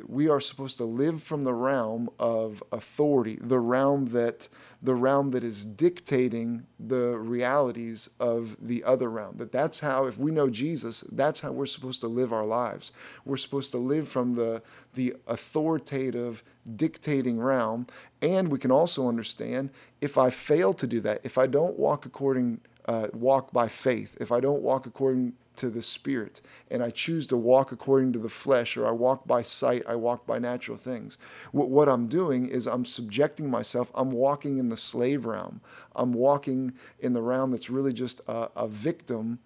we 0.07 0.27
are 0.27 0.39
supposed 0.39 0.77
to 0.77 0.85
live 0.85 1.21
from 1.21 1.43
the 1.43 1.53
realm 1.53 2.09
of 2.19 2.63
authority, 2.71 3.37
the 3.39 3.59
realm 3.59 4.07
that 4.07 4.47
the 4.81 4.95
realm 4.95 5.29
that 5.29 5.43
is 5.43 5.65
dictating 5.65 6.65
the 6.79 7.17
realities 7.17 8.09
of 8.19 8.55
the 8.61 8.83
other 8.83 9.09
realm. 9.09 9.37
That 9.37 9.51
that's 9.51 9.79
how 9.79 10.05
if 10.05 10.17
we 10.17 10.31
know 10.31 10.49
Jesus, 10.49 11.01
that's 11.11 11.41
how 11.41 11.51
we're 11.51 11.65
supposed 11.65 12.01
to 12.01 12.07
live 12.07 12.31
our 12.33 12.45
lives. 12.45 12.91
We're 13.25 13.37
supposed 13.37 13.71
to 13.71 13.77
live 13.77 14.07
from 14.07 14.31
the 14.31 14.61
the 14.93 15.15
authoritative 15.27 16.43
dictating 16.75 17.39
realm, 17.39 17.87
and 18.21 18.49
we 18.49 18.59
can 18.59 18.71
also 18.71 19.07
understand 19.07 19.69
if 20.01 20.17
I 20.17 20.29
fail 20.29 20.73
to 20.73 20.87
do 20.87 20.99
that, 21.01 21.21
if 21.23 21.37
I 21.37 21.47
don't 21.47 21.77
walk 21.77 22.05
according 22.05 22.61
uh, 22.87 23.07
walk 23.13 23.51
by 23.51 23.67
faith, 23.67 24.17
if 24.19 24.31
I 24.31 24.39
don't 24.39 24.61
walk 24.61 24.85
according 24.85 25.33
to 25.57 25.69
the 25.69 25.81
Spirit, 25.81 26.41
and 26.69 26.83
I 26.83 26.89
choose 26.89 27.27
to 27.27 27.37
walk 27.37 27.71
according 27.71 28.13
to 28.13 28.19
the 28.19 28.29
flesh, 28.29 28.77
or 28.77 28.87
I 28.87 28.91
walk 28.91 29.27
by 29.27 29.41
sight, 29.41 29.83
I 29.87 29.95
walk 29.95 30.25
by 30.25 30.39
natural 30.39 30.77
things, 30.77 31.17
what, 31.51 31.69
what 31.69 31.89
I'm 31.89 32.07
doing 32.07 32.47
is 32.47 32.67
I'm 32.67 32.85
subjecting 32.85 33.49
myself, 33.49 33.91
I'm 33.95 34.11
walking 34.11 34.57
in 34.57 34.69
the 34.69 34.77
slave 34.77 35.25
realm. 35.25 35.61
I'm 35.95 36.13
walking 36.13 36.73
in 36.99 37.13
the 37.13 37.21
realm 37.21 37.51
that's 37.51 37.69
really 37.69 37.93
just 37.93 38.21
a, 38.27 38.49
a 38.55 38.67
victim 38.67 39.39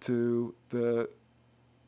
to 0.00 0.54
the 0.70 1.10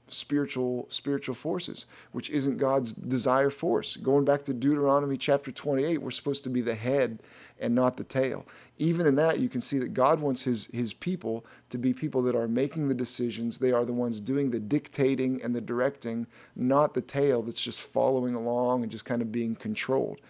spiritual 0.08 0.86
spiritual 0.88 1.34
forces, 1.34 1.86
which 2.12 2.28
isn't 2.30 2.58
God's 2.58 2.92
desire 2.92 3.50
force. 3.50 3.96
Going 3.96 4.24
back 4.24 4.44
to 4.44 4.54
Deuteronomy 4.54 5.16
chapter 5.16 5.50
28, 5.50 5.98
we're 5.98 6.10
supposed 6.10 6.44
to 6.44 6.50
be 6.50 6.60
the 6.60 6.74
head 6.74 7.20
and 7.60 7.74
not 7.74 7.96
the 7.96 8.04
tail. 8.04 8.46
Even 8.78 9.06
in 9.06 9.14
that, 9.14 9.38
you 9.38 9.48
can 9.48 9.60
see 9.60 9.78
that 9.78 9.94
God 9.94 10.20
wants 10.20 10.42
his, 10.42 10.66
his 10.66 10.92
people 10.92 11.46
to 11.68 11.78
be 11.78 11.94
people 11.94 12.22
that 12.22 12.34
are 12.34 12.48
making 12.48 12.88
the 12.88 12.94
decisions. 12.94 13.58
They 13.58 13.72
are 13.72 13.84
the 13.84 13.92
ones 13.92 14.20
doing 14.20 14.50
the 14.50 14.60
dictating 14.60 15.40
and 15.42 15.54
the 15.54 15.60
directing, 15.60 16.26
not 16.56 16.94
the 16.94 17.02
tail 17.02 17.42
that's 17.42 17.62
just 17.62 17.80
following 17.80 18.34
along 18.34 18.82
and 18.82 18.90
just 18.90 19.04
kind 19.04 19.22
of 19.22 19.30
being 19.30 19.54
controlled. 19.54 20.20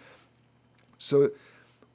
So, 0.98 1.30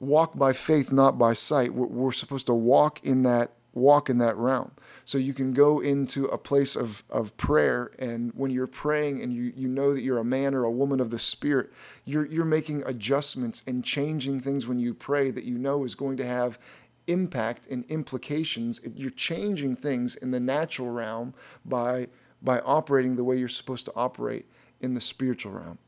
walk 0.00 0.36
by 0.36 0.52
faith, 0.52 0.92
not 0.92 1.18
by 1.18 1.32
sight. 1.32 1.72
We're, 1.72 1.86
we're 1.86 2.12
supposed 2.12 2.46
to 2.46 2.54
walk 2.54 3.04
in 3.04 3.22
that 3.22 3.52
walk 3.78 4.10
in 4.10 4.18
that 4.18 4.36
realm. 4.36 4.72
So 5.04 5.16
you 5.18 5.32
can 5.32 5.52
go 5.52 5.80
into 5.80 6.26
a 6.26 6.36
place 6.38 6.76
of, 6.76 7.02
of 7.08 7.36
prayer, 7.36 7.92
and 7.98 8.32
when 8.34 8.50
you're 8.50 8.66
praying 8.66 9.22
and 9.22 9.32
you, 9.32 9.52
you 9.56 9.68
know 9.68 9.94
that 9.94 10.02
you're 10.02 10.18
a 10.18 10.24
man 10.24 10.54
or 10.54 10.64
a 10.64 10.70
woman 10.70 11.00
of 11.00 11.10
the 11.10 11.18
Spirit, 11.18 11.72
you're, 12.04 12.26
you're 12.26 12.44
making 12.44 12.82
adjustments 12.86 13.62
and 13.66 13.84
changing 13.84 14.40
things 14.40 14.66
when 14.66 14.78
you 14.78 14.92
pray 14.92 15.30
that 15.30 15.44
you 15.44 15.58
know 15.58 15.84
is 15.84 15.94
going 15.94 16.16
to 16.18 16.26
have 16.26 16.58
impact 17.06 17.66
and 17.66 17.84
implications. 17.86 18.80
You're 18.94 19.10
changing 19.10 19.76
things 19.76 20.14
in 20.16 20.30
the 20.30 20.40
natural 20.40 20.90
realm 20.90 21.34
by, 21.64 22.08
by 22.42 22.60
operating 22.60 23.16
the 23.16 23.24
way 23.24 23.36
you're 23.36 23.48
supposed 23.48 23.86
to 23.86 23.92
operate 23.96 24.46
in 24.80 24.94
the 24.94 25.00
spiritual 25.00 25.52
realm. 25.52 25.78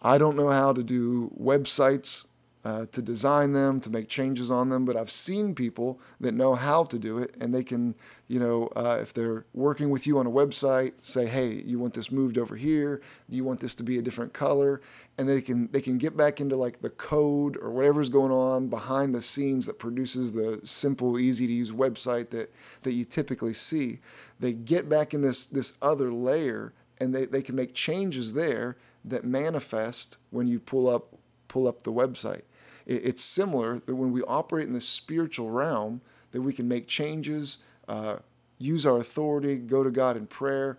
I 0.00 0.18
don't 0.18 0.36
know 0.36 0.48
how 0.48 0.72
to 0.72 0.82
do 0.82 1.32
websites 1.40 2.26
uh, 2.64 2.86
to 2.92 3.02
design 3.02 3.52
them, 3.52 3.80
to 3.80 3.90
make 3.90 4.08
changes 4.08 4.48
on 4.48 4.68
them, 4.68 4.84
but 4.84 4.96
I've 4.96 5.10
seen 5.10 5.52
people 5.52 6.00
that 6.20 6.32
know 6.32 6.54
how 6.54 6.84
to 6.84 6.98
do 6.98 7.18
it, 7.18 7.36
and 7.40 7.52
they 7.52 7.64
can, 7.64 7.96
you 8.28 8.38
know, 8.38 8.68
uh, 8.76 8.98
if 9.02 9.12
they're 9.12 9.44
working 9.52 9.90
with 9.90 10.06
you 10.06 10.18
on 10.18 10.26
a 10.28 10.30
website, 10.30 10.92
say, 11.02 11.26
"Hey, 11.26 11.54
you 11.66 11.80
want 11.80 11.94
this 11.94 12.12
moved 12.12 12.38
over 12.38 12.54
here? 12.54 13.02
Do 13.28 13.36
you 13.36 13.42
want 13.42 13.58
this 13.58 13.74
to 13.76 13.82
be 13.82 13.98
a 13.98 14.02
different 14.02 14.32
color?" 14.32 14.80
And 15.18 15.28
they 15.28 15.40
can 15.40 15.72
they 15.72 15.80
can 15.80 15.98
get 15.98 16.16
back 16.16 16.40
into 16.40 16.54
like 16.54 16.80
the 16.80 16.90
code 16.90 17.56
or 17.60 17.72
whatever's 17.72 18.08
going 18.08 18.30
on 18.30 18.68
behind 18.68 19.12
the 19.12 19.22
scenes 19.22 19.66
that 19.66 19.80
produces 19.80 20.32
the 20.32 20.60
simple, 20.62 21.18
easy 21.18 21.48
to 21.48 21.52
use 21.52 21.72
website 21.72 22.30
that 22.30 22.54
that 22.84 22.92
you 22.92 23.04
typically 23.04 23.54
see. 23.54 23.98
They 24.38 24.52
get 24.52 24.88
back 24.88 25.14
in 25.14 25.22
this 25.22 25.46
this 25.46 25.76
other 25.82 26.12
layer, 26.12 26.74
and 27.00 27.12
they, 27.12 27.26
they 27.26 27.42
can 27.42 27.56
make 27.56 27.74
changes 27.74 28.34
there 28.34 28.76
that 29.04 29.24
manifest 29.24 30.18
when 30.30 30.46
you 30.46 30.60
pull 30.60 30.88
up 30.88 31.18
pull 31.48 31.66
up 31.66 31.82
the 31.82 31.92
website 31.92 32.42
it's 32.86 33.22
similar 33.22 33.78
that 33.78 33.94
when 33.94 34.12
we 34.12 34.22
operate 34.22 34.66
in 34.66 34.74
the 34.74 34.80
spiritual 34.80 35.50
realm, 35.50 36.00
that 36.32 36.42
we 36.42 36.52
can 36.52 36.68
make 36.68 36.86
changes, 36.86 37.58
uh, 37.88 38.16
use 38.58 38.86
our 38.86 38.96
authority, 38.96 39.58
go 39.58 39.82
to 39.82 39.90
God 39.90 40.16
in 40.16 40.26
prayer, 40.26 40.78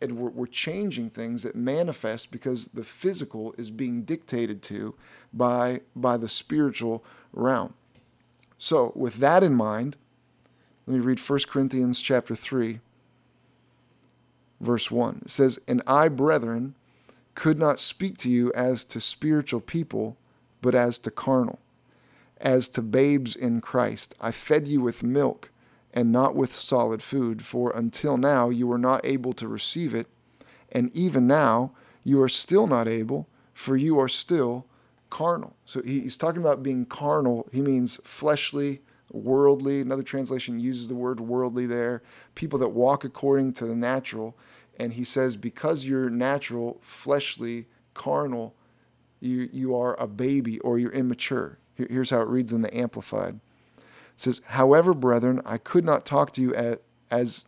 and 0.00 0.16
we're, 0.16 0.30
we're 0.30 0.46
changing 0.46 1.10
things 1.10 1.42
that 1.42 1.54
manifest 1.54 2.30
because 2.30 2.68
the 2.68 2.84
physical 2.84 3.54
is 3.58 3.70
being 3.70 4.02
dictated 4.02 4.62
to 4.62 4.94
by 5.32 5.80
by 5.94 6.16
the 6.16 6.28
spiritual 6.28 7.04
realm. 7.32 7.74
So, 8.58 8.92
with 8.94 9.16
that 9.16 9.42
in 9.42 9.54
mind, 9.54 9.96
let 10.86 10.94
me 10.94 11.00
read 11.00 11.18
1 11.18 11.38
Corinthians 11.48 12.00
chapter 12.00 12.34
3 12.34 12.80
verse 14.60 14.90
1. 14.90 15.22
It 15.24 15.30
says, 15.30 15.58
"And 15.66 15.82
I, 15.86 16.08
brethren, 16.08 16.74
could 17.34 17.58
not 17.58 17.80
speak 17.80 18.18
to 18.18 18.28
you 18.28 18.52
as 18.54 18.84
to 18.84 19.00
spiritual 19.00 19.60
people, 19.60 20.18
but 20.60 20.74
as 20.74 20.98
to 21.00 21.10
carnal, 21.10 21.58
as 22.40 22.68
to 22.70 22.82
babes 22.82 23.34
in 23.36 23.60
Christ. 23.60 24.14
I 24.20 24.30
fed 24.30 24.68
you 24.68 24.80
with 24.80 25.02
milk 25.02 25.50
and 25.92 26.12
not 26.12 26.34
with 26.34 26.52
solid 26.52 27.02
food, 27.02 27.44
for 27.44 27.70
until 27.72 28.16
now 28.16 28.48
you 28.48 28.66
were 28.66 28.78
not 28.78 29.04
able 29.04 29.32
to 29.34 29.48
receive 29.48 29.94
it, 29.94 30.06
and 30.70 30.94
even 30.94 31.26
now 31.26 31.72
you 32.04 32.22
are 32.22 32.28
still 32.28 32.66
not 32.66 32.86
able, 32.86 33.28
for 33.52 33.76
you 33.76 33.98
are 33.98 34.08
still 34.08 34.66
carnal. 35.10 35.56
So 35.64 35.82
he's 35.82 36.16
talking 36.16 36.40
about 36.40 36.62
being 36.62 36.86
carnal. 36.86 37.48
He 37.52 37.60
means 37.60 38.00
fleshly, 38.04 38.80
worldly. 39.10 39.80
Another 39.80 40.04
translation 40.04 40.60
uses 40.60 40.88
the 40.88 40.94
word 40.94 41.20
worldly 41.20 41.66
there. 41.66 42.02
People 42.34 42.58
that 42.60 42.68
walk 42.68 43.04
according 43.04 43.52
to 43.54 43.66
the 43.66 43.74
natural. 43.74 44.36
And 44.78 44.94
he 44.94 45.04
says, 45.04 45.36
because 45.36 45.84
you're 45.84 46.08
natural, 46.08 46.78
fleshly, 46.80 47.66
carnal, 47.92 48.54
you, 49.20 49.48
you 49.52 49.76
are 49.76 49.98
a 50.00 50.06
baby 50.06 50.58
or 50.60 50.78
you're 50.78 50.92
immature. 50.92 51.58
Here, 51.74 51.86
here's 51.88 52.10
how 52.10 52.20
it 52.20 52.28
reads 52.28 52.52
in 52.52 52.62
the 52.62 52.76
Amplified. 52.76 53.40
It 53.76 53.82
says, 54.16 54.40
However, 54.46 54.94
brethren, 54.94 55.40
I 55.44 55.58
could 55.58 55.84
not 55.84 56.06
talk 56.06 56.32
to 56.32 56.42
you 56.42 56.54
as, 56.54 56.78
as, 57.10 57.46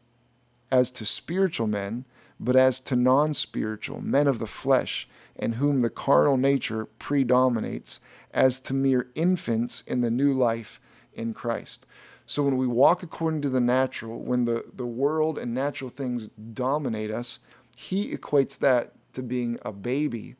as 0.70 0.90
to 0.92 1.04
spiritual 1.04 1.66
men, 1.66 2.04
but 2.38 2.56
as 2.56 2.80
to 2.80 2.96
non 2.96 3.34
spiritual, 3.34 4.00
men 4.00 4.26
of 4.26 4.38
the 4.38 4.46
flesh, 4.46 5.08
in 5.36 5.54
whom 5.54 5.80
the 5.80 5.90
carnal 5.90 6.36
nature 6.36 6.86
predominates, 6.98 8.00
as 8.32 8.60
to 8.60 8.74
mere 8.74 9.08
infants 9.14 9.82
in 9.82 10.00
the 10.00 10.10
new 10.10 10.32
life 10.32 10.80
in 11.14 11.34
Christ. 11.34 11.86
So 12.26 12.42
when 12.42 12.56
we 12.56 12.66
walk 12.66 13.02
according 13.02 13.42
to 13.42 13.50
the 13.50 13.60
natural, 13.60 14.20
when 14.20 14.44
the, 14.44 14.64
the 14.74 14.86
world 14.86 15.38
and 15.38 15.54
natural 15.54 15.90
things 15.90 16.28
dominate 16.28 17.10
us, 17.10 17.40
he 17.76 18.14
equates 18.14 18.58
that 18.60 18.92
to 19.12 19.22
being 19.22 19.58
a 19.64 19.72
baby 19.72 20.36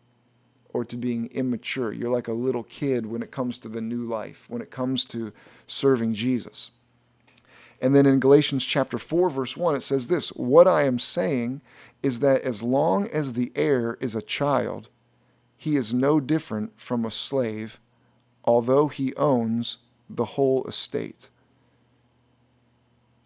or 0.72 0.84
to 0.84 0.96
being 0.96 1.26
immature. 1.32 1.92
You're 1.92 2.10
like 2.10 2.28
a 2.28 2.32
little 2.32 2.62
kid 2.62 3.06
when 3.06 3.22
it 3.22 3.30
comes 3.30 3.58
to 3.60 3.68
the 3.68 3.80
new 3.80 4.04
life, 4.04 4.48
when 4.48 4.62
it 4.62 4.70
comes 4.70 5.04
to 5.06 5.32
serving 5.66 6.14
Jesus. 6.14 6.70
And 7.80 7.96
then 7.96 8.06
in 8.06 8.20
Galatians 8.20 8.64
chapter 8.64 8.96
4 8.96 9.28
verse 9.28 9.56
1 9.56 9.74
it 9.74 9.82
says 9.82 10.06
this, 10.06 10.28
"What 10.30 10.68
I 10.68 10.84
am 10.84 10.98
saying 10.98 11.60
is 12.02 12.20
that 12.20 12.42
as 12.42 12.62
long 12.62 13.08
as 13.08 13.32
the 13.32 13.52
heir 13.54 13.98
is 14.00 14.14
a 14.14 14.22
child, 14.22 14.88
he 15.56 15.76
is 15.76 15.92
no 15.92 16.20
different 16.20 16.80
from 16.80 17.04
a 17.04 17.10
slave, 17.10 17.80
although 18.44 18.88
he 18.88 19.14
owns 19.16 19.78
the 20.08 20.24
whole 20.24 20.64
estate." 20.64 21.28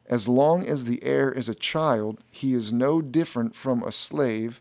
As 0.07 0.29
long 0.29 0.65
as 0.65 0.85
the 0.85 1.03
heir 1.03 1.33
is 1.33 1.49
a 1.49 1.55
child, 1.55 2.23
he 2.31 2.55
is 2.55 2.73
no 2.73 3.03
different 3.03 3.57
from 3.57 3.83
a 3.83 3.93
slave, 3.93 4.61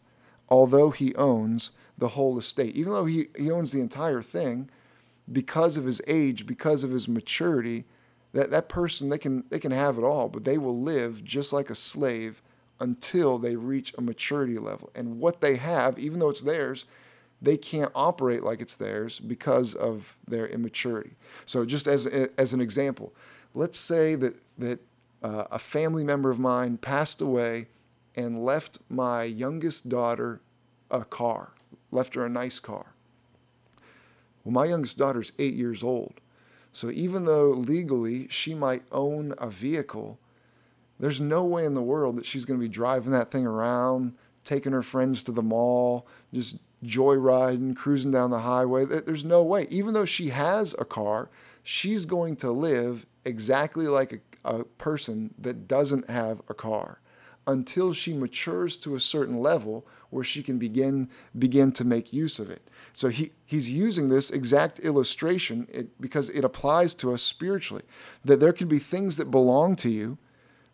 although 0.50 0.90
he 0.90 1.16
owns 1.16 1.72
the 1.98 2.10
whole 2.10 2.38
estate. 2.38 2.76
Even 2.76 2.92
though 2.92 3.06
he, 3.06 3.26
he 3.38 3.52
owns 3.52 3.72
the 3.72 3.82
entire 3.82 4.22
thing, 4.22 4.70
because 5.32 5.78
of 5.78 5.86
his 5.86 6.02
age, 6.08 6.46
because 6.46 6.84
of 6.84 6.92
his 6.92 7.08
maturity, 7.08 7.86
that, 8.34 8.52
that 8.52 8.70
person 8.70 9.10
they 9.10 9.18
can 9.18 9.44
they 9.50 9.60
can 9.60 9.72
have 9.72 9.98
it 9.98 10.04
all, 10.04 10.30
but 10.30 10.44
they 10.44 10.58
will 10.58 10.80
live 10.80 11.24
just 11.24 11.54
like 11.54 11.70
a 11.70 11.76
slave 11.76 12.42
until 12.80 13.38
they 13.38 13.56
reach 13.56 13.94
a 13.98 14.02
maturity 14.02 14.58
level. 14.58 14.92
And 14.94 15.20
what 15.20 15.42
they 15.42 15.56
have, 15.56 15.98
even 15.98 16.20
though 16.20 16.30
it's 16.30 16.42
theirs, 16.42 16.86
they 17.42 17.58
can't 17.58 17.92
operate 17.96 18.44
like 18.44 18.60
it's 18.60 18.76
theirs 18.76 19.20
because 19.20 19.74
of 19.74 20.18
their 20.28 20.48
immaturity. 20.48 21.16
So 21.46 21.66
just 21.66 21.88
as 21.88 22.06
as 22.06 22.54
an 22.54 22.62
example, 22.62 23.14
let's 23.54 23.80
say 23.80 24.16
that 24.16 24.36
that 24.58 24.80
uh, 25.24 25.46
a 25.50 25.60
family 25.60 26.04
member 26.04 26.30
of 26.30 26.38
mine 26.38 26.78
passed 26.78 27.22
away 27.22 27.68
and 28.16 28.44
left 28.44 28.80
my 28.90 29.24
youngest 29.24 29.90
daughter 29.90 30.42
a 30.92 31.04
car 31.04 31.55
left 31.92 32.16
her 32.16 32.26
a 32.26 32.30
nice 32.30 32.60
car. 32.60 32.94
Well, 34.44 34.54
my 34.54 34.66
youngest 34.66 34.98
daughter's 34.98 35.34
eight 35.40 35.56
years 35.56 35.84
old. 35.84 36.22
So 36.72 36.92
even 36.92 37.26
though 37.26 37.50
legally 37.50 38.28
she 38.28 38.54
might 38.54 38.84
own 38.92 39.34
a 39.38 39.48
vehicle, 39.48 40.20
there's 41.00 41.22
no 41.22 41.44
way 41.46 41.66
in 41.66 41.74
the 41.74 41.82
world 41.82 42.18
that 42.18 42.26
she's 42.26 42.46
going 42.46 42.60
to 42.60 42.64
be 42.66 42.70
driving 42.70 43.12
that 43.12 43.32
thing 43.32 43.46
around, 43.46 44.14
taking 44.44 44.72
her 44.72 44.82
friends 44.82 45.24
to 45.24 45.32
the 45.32 45.42
mall, 45.42 46.08
just 46.34 46.58
joyriding, 46.84 47.76
cruising 47.76 48.12
down 48.12 48.30
the 48.30 48.40
highway. 48.40 48.86
There's 48.86 49.26
no 49.26 49.42
way. 49.42 49.68
Even 49.70 49.94
though 49.94 50.06
she 50.06 50.30
has 50.30 50.76
a 50.78 50.86
car, 50.86 51.30
she's 51.64 52.06
going 52.06 52.36
to 52.38 52.52
live 52.52 53.06
exactly 53.24 53.88
like 53.88 54.22
a, 54.44 54.58
a 54.58 54.64
person 54.64 55.34
that 55.40 55.68
doesn't 55.68 56.10
have 56.10 56.42
a 56.50 56.54
car 56.54 57.00
until 57.48 57.94
she 57.94 58.14
matures 58.14 58.78
to 58.78 58.96
a 58.96 59.00
certain 59.00 59.40
level 59.40 59.86
where 60.10 60.24
she 60.24 60.42
can 60.42 60.58
begin 60.58 61.10
begin 61.38 61.72
to 61.74 61.84
make 61.84 62.14
use 62.14 62.40
of 62.40 62.50
it. 62.50 62.70
So 62.94 63.10
he, 63.10 63.32
he's 63.46 63.70
using 63.70 64.10
this 64.10 64.30
exact 64.32 64.80
illustration 64.80 65.68
it, 65.72 66.00
because 66.00 66.30
it 66.30 66.46
applies 66.46 66.94
to 66.96 67.14
us 67.14 67.22
spiritually. 67.22 67.84
That 68.24 68.40
there 68.40 68.54
can 68.54 68.68
be 68.68 68.80
things 68.80 69.18
that 69.18 69.30
belong 69.30 69.76
to 69.78 69.90
you 69.90 70.18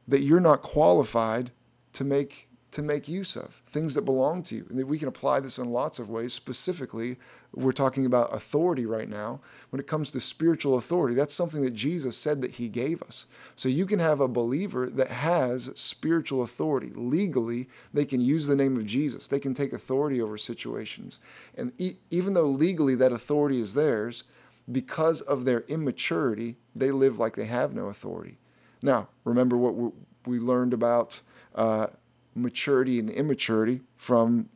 that 0.08 0.22
you're 0.22 0.40
not 0.40 0.62
qualified 0.62 1.52
to 1.94 2.04
make 2.04 2.48
to 2.72 2.82
make 2.82 3.10
use 3.10 3.36
of, 3.36 3.62
things 3.68 3.96
that 3.96 4.06
belong 4.06 4.42
to 4.44 4.56
you. 4.56 4.66
And 4.70 4.82
we 4.88 4.98
can 4.98 5.10
apply 5.10 5.42
this 5.42 5.58
in 5.58 5.72
lots 5.72 6.00
of 6.00 6.10
ways. 6.10 6.34
Specifically, 6.34 7.18
we're 7.54 7.74
talking 7.74 8.06
about 8.06 8.34
authority 8.34 8.86
right 8.86 9.10
now. 9.10 9.42
When 9.72 9.82
it 9.82 9.88
comes 9.88 10.10
to 10.12 10.22
spiritual 10.22 10.78
authority, 10.78 11.14
that's 11.14 11.36
something 11.36 11.64
that 11.64 11.74
Jesus 11.74 12.18
said 12.18 12.42
that 12.42 12.52
he 12.52 12.70
gave 12.70 13.04
us. 13.04 13.28
So 13.58 13.68
you 13.68 13.86
can 13.86 14.00
have 14.00 14.22
a 14.22 14.30
believer 14.30 14.90
that 14.90 15.10
has 15.10 15.70
spiritual 15.76 16.44
authority. 16.44 16.92
Legally, 16.96 17.68
they 17.94 18.06
can 18.06 18.22
use 18.22 18.48
the 18.48 18.56
name 18.56 18.78
of 18.78 18.86
Jesus, 18.86 19.28
they 19.28 19.40
can 19.40 19.54
take 19.54 19.74
authority 19.74 20.22
over 20.22 20.38
situations. 20.38 21.20
And 21.58 21.74
e- 21.78 21.98
even 22.10 22.34
though 22.36 22.46
legally 22.46 22.96
that 22.96 23.12
authority 23.12 23.60
is 23.60 23.74
theirs, 23.74 24.24
because 24.72 25.20
of 25.20 25.44
their 25.44 25.62
immaturity, 25.68 26.56
they 26.74 26.92
live 26.92 27.20
like 27.20 27.36
they 27.36 27.46
have 27.46 27.74
no 27.74 27.88
authority. 27.88 28.38
Now, 28.82 29.10
remember 29.26 29.58
what 29.58 29.94
we 30.26 30.40
learned 30.40 30.74
about. 30.74 31.22
Uh, 31.54 31.88
maturity 32.36 33.00
and 33.00 33.10
immaturity 33.10 33.82
from 33.98 34.50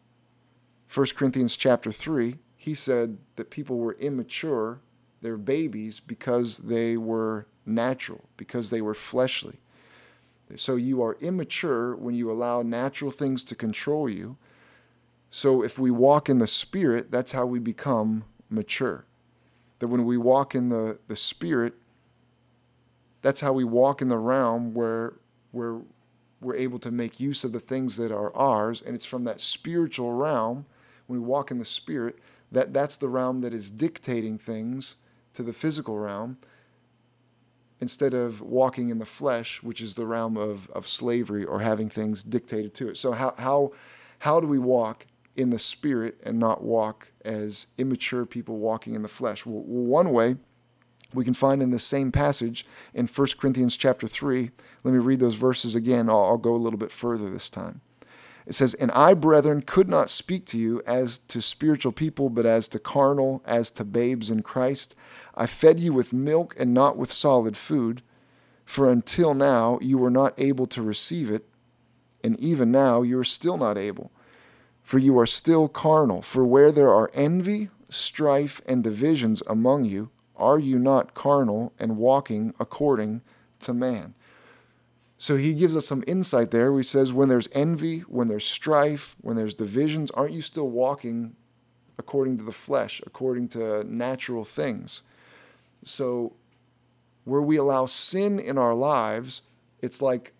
1 0.93 1.07
Corinthians 1.15 1.55
chapter 1.55 1.91
3. 1.91 2.37
He 2.57 2.73
said 2.73 3.17
that 3.35 3.49
people 3.49 3.77
were 3.77 3.93
immature, 3.99 4.79
they're 5.21 5.37
babies, 5.37 5.99
because 5.99 6.59
they 6.59 6.97
were 6.97 7.47
natural, 7.65 8.25
because 8.37 8.69
they 8.69 8.81
were 8.81 8.93
fleshly. 8.93 9.59
So 10.55 10.75
you 10.75 11.01
are 11.01 11.17
immature 11.21 11.95
when 11.95 12.15
you 12.15 12.31
allow 12.31 12.61
natural 12.61 13.11
things 13.11 13.43
to 13.45 13.55
control 13.55 14.07
you. 14.07 14.37
So 15.29 15.63
if 15.63 15.77
we 15.79 15.91
walk 15.91 16.29
in 16.29 16.37
the 16.37 16.47
Spirit, 16.47 17.11
that's 17.11 17.31
how 17.33 17.45
we 17.45 17.59
become 17.59 18.25
mature. 18.49 19.05
that 19.79 19.87
when 19.87 20.05
we 20.05 20.17
walk 20.17 20.55
in 20.55 20.69
the, 20.69 20.99
the 21.07 21.15
spirit, 21.15 21.73
that's 23.21 23.41
how 23.41 23.53
we 23.53 23.63
walk 23.63 24.01
in 24.01 24.07
the 24.07 24.17
realm 24.17 24.73
where, 24.73 25.13
where 25.51 25.81
we're 26.45 26.55
able 26.55 26.79
to 26.79 26.91
make 26.91 27.19
use 27.19 27.43
of 27.43 27.51
the 27.51 27.59
things 27.59 27.97
that 27.97 28.11
are 28.11 28.33
ours. 28.35 28.81
And 28.81 28.95
it's 28.95 29.05
from 29.05 29.23
that 29.23 29.41
spiritual 29.41 30.13
realm, 30.13 30.65
when 31.07 31.19
we 31.19 31.25
walk 31.25 31.51
in 31.51 31.57
the 31.57 31.65
spirit, 31.65 32.19
that 32.51 32.73
that's 32.73 32.95
the 32.95 33.09
realm 33.09 33.41
that 33.41 33.53
is 33.53 33.71
dictating 33.71 34.37
things 34.37 34.97
to 35.33 35.43
the 35.43 35.53
physical 35.53 35.97
realm 35.97 36.37
instead 37.79 38.13
of 38.13 38.41
walking 38.41 38.89
in 38.89 38.99
the 38.99 39.05
flesh, 39.05 39.61
which 39.61 39.81
is 39.81 39.95
the 39.95 40.05
realm 40.05 40.37
of, 40.37 40.69
of 40.69 40.87
slavery 40.87 41.43
or 41.43 41.59
having 41.59 41.89
things 41.89 42.23
dictated 42.23 42.73
to 42.75 42.87
it. 42.87 42.97
So 42.97 43.11
how 43.11 43.33
how 43.37 43.73
how 44.19 44.39
do 44.39 44.47
we 44.47 44.59
walk 44.59 45.07
in 45.35 45.49
the 45.49 45.59
spirit 45.59 46.17
and 46.23 46.39
not 46.39 46.63
walk 46.63 47.11
as 47.25 47.67
immature 47.77 48.25
people 48.25 48.57
walking 48.57 48.93
in 48.93 49.01
the 49.01 49.09
flesh? 49.09 49.45
Well, 49.45 49.63
one 49.63 50.11
way 50.11 50.37
we 51.15 51.25
can 51.25 51.33
find 51.33 51.61
in 51.61 51.71
the 51.71 51.79
same 51.79 52.11
passage 52.11 52.65
in 52.93 53.07
1 53.07 53.27
Corinthians 53.37 53.77
chapter 53.77 54.07
3. 54.07 54.51
Let 54.83 54.91
me 54.91 54.99
read 54.99 55.19
those 55.19 55.35
verses 55.35 55.75
again. 55.75 56.09
I'll, 56.09 56.23
I'll, 56.25 56.37
go 56.37 56.53
a 56.53 56.57
little 56.57 56.79
bit 56.79 56.91
further 56.91 57.29
this 57.29 57.49
time. 57.49 57.81
It 58.45 58.53
says, 58.53 58.73
And 58.75 58.91
I, 58.91 59.13
brethren, 59.13 59.63
could 59.63 59.89
not 59.89 60.09
speak 60.09 60.45
to 60.47 60.57
you 60.57 60.81
as 60.85 61.17
to 61.17 61.41
spiritual 61.41 61.91
people, 61.91 62.29
but 62.29 62.45
as 62.45 62.67
to 62.69 62.79
carnal, 62.79 63.41
as 63.45 63.71
to 63.71 63.83
babes 63.83 64.29
in 64.29 64.43
Christ. 64.43 64.95
I 65.33 65.47
fed 65.47 65.79
you 65.79 65.93
with 65.93 66.13
milk 66.13 66.55
and 66.59 66.73
not 66.73 66.97
with 66.97 67.11
solid 67.11 67.57
food, 67.57 68.01
for 68.65 68.91
until 68.91 69.33
now 69.33 69.79
you 69.81 69.97
were 69.97 70.11
not 70.11 70.39
able 70.39 70.67
to 70.67 70.81
receive 70.81 71.31
it, 71.31 71.47
and 72.23 72.39
even 72.39 72.71
now 72.71 73.01
you 73.01 73.17
are 73.19 73.23
still 73.23 73.57
not 73.57 73.77
able. 73.77 74.11
For 74.83 74.99
you 74.99 75.17
are 75.19 75.25
still 75.25 75.67
carnal. 75.67 76.21
For 76.21 76.45
where 76.45 76.71
there 76.71 76.93
are 76.93 77.09
envy, 77.15 77.69
strife, 77.89 78.61
and 78.67 78.83
divisions 78.83 79.41
among 79.47 79.85
you, 79.85 80.11
are 80.37 80.59
you 80.59 80.79
not 80.79 81.13
carnal 81.13 81.73
and 81.79 81.97
walking 81.97 82.53
according 82.59 83.21
to 83.59 83.73
man? 83.73 84.13
So 85.17 85.37
he 85.37 85.53
gives 85.53 85.75
us 85.75 85.87
some 85.87 86.03
insight 86.07 86.51
there. 86.51 86.75
He 86.75 86.83
says, 86.83 87.13
when 87.13 87.29
there's 87.29 87.47
envy, 87.53 87.99
when 88.01 88.27
there's 88.27 88.45
strife, 88.45 89.15
when 89.21 89.37
there's 89.37 89.53
divisions, 89.53 90.11
aren't 90.11 90.33
you 90.33 90.41
still 90.41 90.69
walking 90.69 91.35
according 91.97 92.37
to 92.37 92.43
the 92.43 92.51
flesh, 92.51 93.01
according 93.05 93.47
to 93.49 93.83
natural 93.85 94.43
things? 94.43 95.03
So 95.83 96.33
where 97.23 97.41
we 97.41 97.55
allow 97.55 97.85
sin 97.85 98.39
in 98.39 98.57
our 98.57 98.73
lives, 98.73 99.41
it's 99.79 100.01
like 100.01 100.33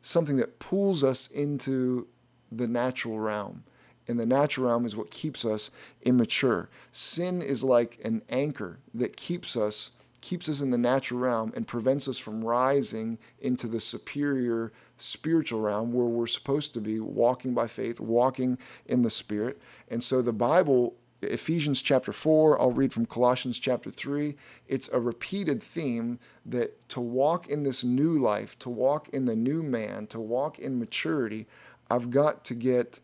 something 0.00 0.36
that 0.36 0.58
pulls 0.58 1.04
us 1.04 1.28
into 1.28 2.08
the 2.50 2.68
natural 2.68 3.18
realm 3.18 3.64
in 4.06 4.16
the 4.16 4.26
natural 4.26 4.68
realm 4.68 4.86
is 4.86 4.96
what 4.96 5.10
keeps 5.10 5.44
us 5.44 5.70
immature. 6.02 6.68
Sin 6.92 7.42
is 7.42 7.64
like 7.64 7.98
an 8.04 8.22
anchor 8.28 8.78
that 8.94 9.16
keeps 9.16 9.56
us 9.56 9.92
keeps 10.22 10.48
us 10.48 10.60
in 10.60 10.70
the 10.70 10.78
natural 10.78 11.20
realm 11.20 11.52
and 11.54 11.68
prevents 11.68 12.08
us 12.08 12.18
from 12.18 12.42
rising 12.42 13.16
into 13.38 13.68
the 13.68 13.78
superior 13.78 14.72
spiritual 14.96 15.60
realm 15.60 15.92
where 15.92 16.06
we're 16.06 16.26
supposed 16.26 16.74
to 16.74 16.80
be 16.80 16.98
walking 16.98 17.54
by 17.54 17.68
faith, 17.68 18.00
walking 18.00 18.58
in 18.86 19.02
the 19.02 19.10
spirit. 19.10 19.60
And 19.88 20.02
so 20.02 20.22
the 20.22 20.32
Bible 20.32 20.96
Ephesians 21.22 21.80
chapter 21.80 22.12
4, 22.12 22.60
I'll 22.60 22.72
read 22.72 22.92
from 22.92 23.06
Colossians 23.06 23.58
chapter 23.58 23.90
3. 23.90 24.34
It's 24.68 24.88
a 24.88 25.00
repeated 25.00 25.62
theme 25.62 26.18
that 26.44 26.88
to 26.90 27.00
walk 27.00 27.48
in 27.48 27.62
this 27.62 27.82
new 27.82 28.18
life, 28.18 28.58
to 28.60 28.68
walk 28.68 29.08
in 29.10 29.24
the 29.24 29.36
new 29.36 29.62
man, 29.62 30.06
to 30.08 30.20
walk 30.20 30.58
in 30.58 30.78
maturity, 30.78 31.46
I've 31.90 32.10
got 32.10 32.44
to 32.46 32.54
get 32.54 33.00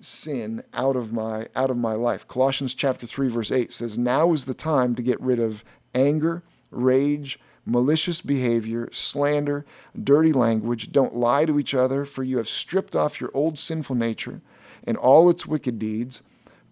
sin 0.00 0.62
out 0.72 0.96
of 0.96 1.12
my 1.12 1.46
out 1.56 1.70
of 1.70 1.76
my 1.76 1.94
life. 1.94 2.26
Colossians 2.28 2.74
chapter 2.74 3.06
3 3.06 3.28
verse 3.28 3.50
8 3.50 3.72
says, 3.72 3.98
"Now 3.98 4.32
is 4.32 4.44
the 4.44 4.54
time 4.54 4.94
to 4.94 5.02
get 5.02 5.20
rid 5.20 5.40
of 5.40 5.64
anger, 5.94 6.42
rage, 6.70 7.38
malicious 7.64 8.20
behavior, 8.20 8.88
slander, 8.92 9.64
dirty 10.00 10.32
language. 10.32 10.92
Don't 10.92 11.16
lie 11.16 11.44
to 11.44 11.58
each 11.58 11.74
other, 11.74 12.04
for 12.04 12.22
you 12.22 12.36
have 12.38 12.48
stripped 12.48 12.94
off 12.94 13.20
your 13.20 13.30
old 13.34 13.58
sinful 13.58 13.96
nature 13.96 14.40
and 14.84 14.96
all 14.96 15.28
its 15.28 15.46
wicked 15.46 15.78
deeds." 15.78 16.22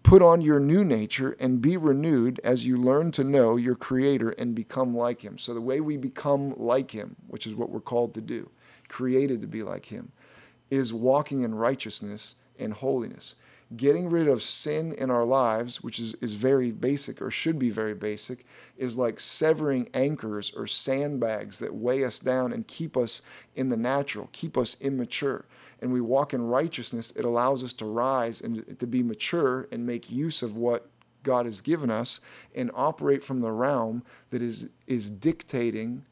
Put 0.03 0.21
on 0.21 0.39
your 0.39 0.61
new 0.61 0.85
nature 0.85 1.35
and 1.37 1.61
be 1.61 1.75
renewed 1.75 2.39
as 2.41 2.65
you 2.65 2.77
learn 2.77 3.11
to 3.11 3.25
know 3.25 3.57
your 3.57 3.75
Creator 3.75 4.29
and 4.29 4.55
become 4.55 4.95
like 4.95 5.19
Him. 5.19 5.37
So, 5.37 5.53
the 5.53 5.59
way 5.59 5.81
we 5.81 5.97
become 5.97 6.53
like 6.55 6.91
Him, 6.91 7.17
which 7.27 7.45
is 7.45 7.53
what 7.53 7.69
we're 7.69 7.81
called 7.81 8.13
to 8.13 8.21
do, 8.21 8.49
created 8.87 9.41
to 9.41 9.47
be 9.47 9.63
like 9.63 9.87
Him, 9.87 10.13
is 10.69 10.93
walking 10.93 11.41
in 11.41 11.55
righteousness 11.55 12.35
and 12.59 12.73
holiness. 12.73 13.35
Getting 13.75 14.09
rid 14.09 14.29
of 14.29 14.41
sin 14.41 14.93
in 14.93 15.11
our 15.11 15.25
lives, 15.25 15.83
which 15.83 15.99
is, 15.99 16.13
is 16.21 16.35
very 16.35 16.71
basic 16.71 17.21
or 17.21 17.29
should 17.29 17.59
be 17.59 17.69
very 17.69 17.93
basic, 17.93 18.45
is 18.77 18.97
like 18.97 19.19
severing 19.19 19.89
anchors 19.93 20.53
or 20.55 20.67
sandbags 20.67 21.59
that 21.59 21.75
weigh 21.75 22.05
us 22.05 22.19
down 22.19 22.53
and 22.53 22.65
keep 22.65 22.95
us 22.95 23.21
in 23.55 23.67
the 23.67 23.75
natural, 23.75 24.29
keep 24.31 24.57
us 24.57 24.77
immature. 24.79 25.45
And 25.81 25.91
we 25.91 25.99
walk 25.99 26.33
in 26.33 26.41
righteousness, 26.43 27.11
it 27.11 27.25
allows 27.25 27.61
us 27.61 27.73
to 27.73 27.85
rise 27.85 28.39
and 28.39 28.79
to 28.79 28.87
be 28.87 29.03
mature 29.03 29.67
and 29.69 29.85
make 29.85 30.09
use 30.09 30.41
of 30.41 30.55
what 30.55 30.89
God 31.23 31.45
has 31.45 31.59
given 31.59 31.91
us 31.91 32.21
and 32.55 32.71
operate 32.73 33.21
from 33.21 33.39
the 33.39 33.51
realm 33.51 34.01
that 34.29 34.41
is, 34.41 34.69
is 34.87 35.09
dictating 35.09 36.05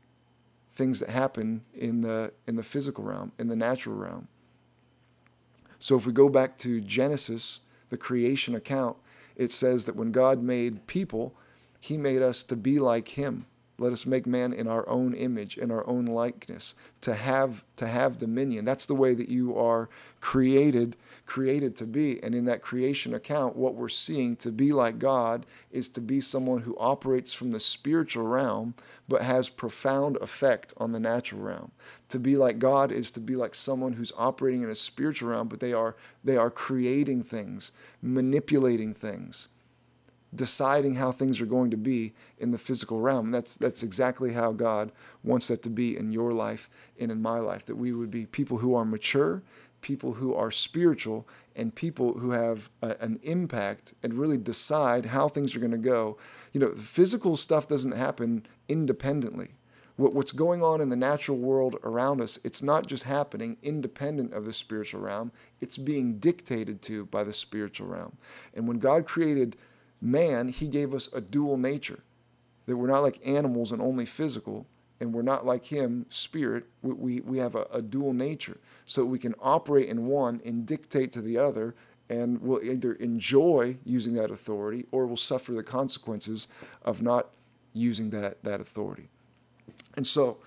things 0.73 0.99
that 0.99 1.09
happen 1.09 1.63
in 1.73 2.01
the, 2.01 2.33
in 2.45 2.57
the 2.57 2.63
physical 2.63 3.05
realm, 3.05 3.31
in 3.39 3.47
the 3.47 3.55
natural 3.55 3.95
realm. 3.95 4.27
So 5.79 5.95
if 5.95 6.05
we 6.05 6.13
go 6.13 6.29
back 6.29 6.57
to 6.59 6.81
Genesis, 6.81 7.61
the 7.89 7.97
creation 7.97 8.55
account, 8.55 8.97
it 9.35 9.51
says 9.51 9.85
that 9.85 9.95
when 9.95 10.11
God 10.11 10.41
made 10.41 10.87
people, 10.87 11.35
he 11.79 11.97
made 11.97 12.21
us 12.21 12.43
to 12.43 12.55
be 12.55 12.79
like 12.79 13.09
him. 13.09 13.45
Let 13.77 13.91
us 13.91 14.05
make 14.05 14.25
man 14.25 14.53
in 14.53 14.67
our 14.67 14.87
own 14.87 15.13
image, 15.13 15.57
in 15.57 15.69
our 15.69 15.85
own 15.87 16.05
likeness, 16.05 16.75
to 17.01 17.13
have 17.13 17.65
to 17.75 17.87
have 17.87 18.17
dominion. 18.17 18.63
That's 18.63 18.85
the 18.85 18.95
way 18.95 19.13
that 19.13 19.27
you 19.27 19.57
are 19.57 19.89
created 20.21 20.95
created 21.25 21.75
to 21.75 21.85
be. 21.85 22.21
And 22.23 22.35
in 22.35 22.45
that 22.45 22.61
creation 22.61 23.13
account, 23.13 23.55
what 23.55 23.75
we're 23.75 23.89
seeing 23.89 24.35
to 24.37 24.51
be 24.51 24.71
like 24.71 24.99
God 24.99 25.45
is 25.71 25.89
to 25.89 26.01
be 26.01 26.21
someone 26.21 26.61
who 26.61 26.77
operates 26.77 27.33
from 27.33 27.51
the 27.51 27.59
spiritual 27.59 28.27
realm 28.27 28.75
but 29.07 29.23
has 29.23 29.49
profound 29.49 30.17
effect 30.17 30.73
on 30.77 30.91
the 30.91 30.99
natural 30.99 31.41
realm. 31.41 31.71
To 32.09 32.19
be 32.19 32.35
like 32.35 32.59
God 32.59 32.91
is 32.91 33.09
to 33.11 33.19
be 33.19 33.35
like 33.35 33.55
someone 33.55 33.93
who's 33.93 34.13
operating 34.17 34.61
in 34.61 34.69
a 34.69 34.75
spiritual 34.75 35.29
realm, 35.29 35.47
but 35.47 35.59
they 35.59 35.73
are 35.73 35.95
they 36.23 36.37
are 36.37 36.51
creating 36.51 37.23
things, 37.23 37.71
manipulating 38.01 38.93
things 38.93 39.49
deciding 40.35 40.95
how 40.95 41.11
things 41.11 41.39
are 41.41 41.45
going 41.45 41.71
to 41.71 41.77
be 41.77 42.13
in 42.37 42.51
the 42.51 42.57
physical 42.57 42.99
realm. 42.99 43.31
That's 43.31 43.57
that's 43.57 43.83
exactly 43.83 44.33
how 44.33 44.51
God 44.51 44.91
wants 45.23 45.47
that 45.47 45.61
to 45.63 45.69
be 45.69 45.97
in 45.97 46.11
your 46.11 46.33
life 46.33 46.69
and 46.99 47.11
in 47.11 47.21
my 47.21 47.39
life. 47.39 47.65
That 47.65 47.75
we 47.75 47.91
would 47.93 48.11
be 48.11 48.25
people 48.25 48.57
who 48.57 48.75
are 48.75 48.85
mature, 48.85 49.43
people 49.81 50.13
who 50.13 50.33
are 50.33 50.51
spiritual, 50.51 51.27
and 51.55 51.73
people 51.73 52.19
who 52.19 52.31
have 52.31 52.69
a, 52.81 52.95
an 52.99 53.19
impact 53.23 53.93
and 54.03 54.13
really 54.13 54.37
decide 54.37 55.07
how 55.07 55.27
things 55.27 55.55
are 55.55 55.59
going 55.59 55.71
to 55.71 55.77
go. 55.77 56.17
You 56.53 56.59
know, 56.59 56.73
physical 56.73 57.37
stuff 57.37 57.67
doesn't 57.67 57.93
happen 57.93 58.45
independently. 58.67 59.51
What, 59.97 60.13
what's 60.13 60.31
going 60.31 60.61
on 60.61 60.81
in 60.81 60.89
the 60.89 60.95
natural 60.95 61.37
world 61.37 61.77
around 61.83 62.21
us, 62.21 62.37
it's 62.43 62.61
not 62.61 62.87
just 62.87 63.03
happening 63.03 63.57
independent 63.63 64.33
of 64.33 64.45
the 64.45 64.53
spiritual 64.53 65.01
realm, 65.01 65.31
it's 65.61 65.77
being 65.77 66.17
dictated 66.19 66.81
to 66.83 67.05
by 67.05 67.23
the 67.23 67.33
spiritual 67.33 67.87
realm. 67.87 68.17
And 68.53 68.67
when 68.67 68.79
God 68.79 69.05
created 69.05 69.55
man, 70.01 70.49
he 70.49 70.67
gave 70.67 70.93
us 70.93 71.11
a 71.13 71.21
dual 71.21 71.57
nature. 71.57 71.99
That 72.65 72.77
we're 72.77 72.87
not 72.87 73.03
like 73.03 73.25
animals 73.25 73.71
and 73.71 73.81
only 73.81 74.05
physical, 74.05 74.65
and 74.99 75.13
we're 75.13 75.21
not 75.21 75.45
like 75.45 75.65
him, 75.65 76.05
spirit. 76.09 76.65
We, 76.81 76.93
we, 76.93 77.19
we 77.21 77.37
have 77.37 77.55
a, 77.55 77.67
a 77.71 77.81
dual 77.81 78.13
nature. 78.13 78.57
So 78.85 79.05
we 79.05 79.19
can 79.19 79.35
operate 79.41 79.87
in 79.87 80.07
one 80.07 80.41
and 80.45 80.65
dictate 80.65 81.11
to 81.13 81.21
the 81.21 81.37
other, 81.37 81.75
and 82.09 82.41
we'll 82.41 82.63
either 82.63 82.93
enjoy 82.93 83.77
using 83.85 84.13
that 84.15 84.31
authority 84.31 84.85
or 84.91 85.05
we'll 85.05 85.17
suffer 85.17 85.53
the 85.53 85.63
consequences 85.63 86.47
of 86.81 87.01
not 87.01 87.29
using 87.73 88.09
that, 88.11 88.43
that 88.43 88.61
authority. 88.61 89.09
And 89.95 90.05
so, 90.05 90.39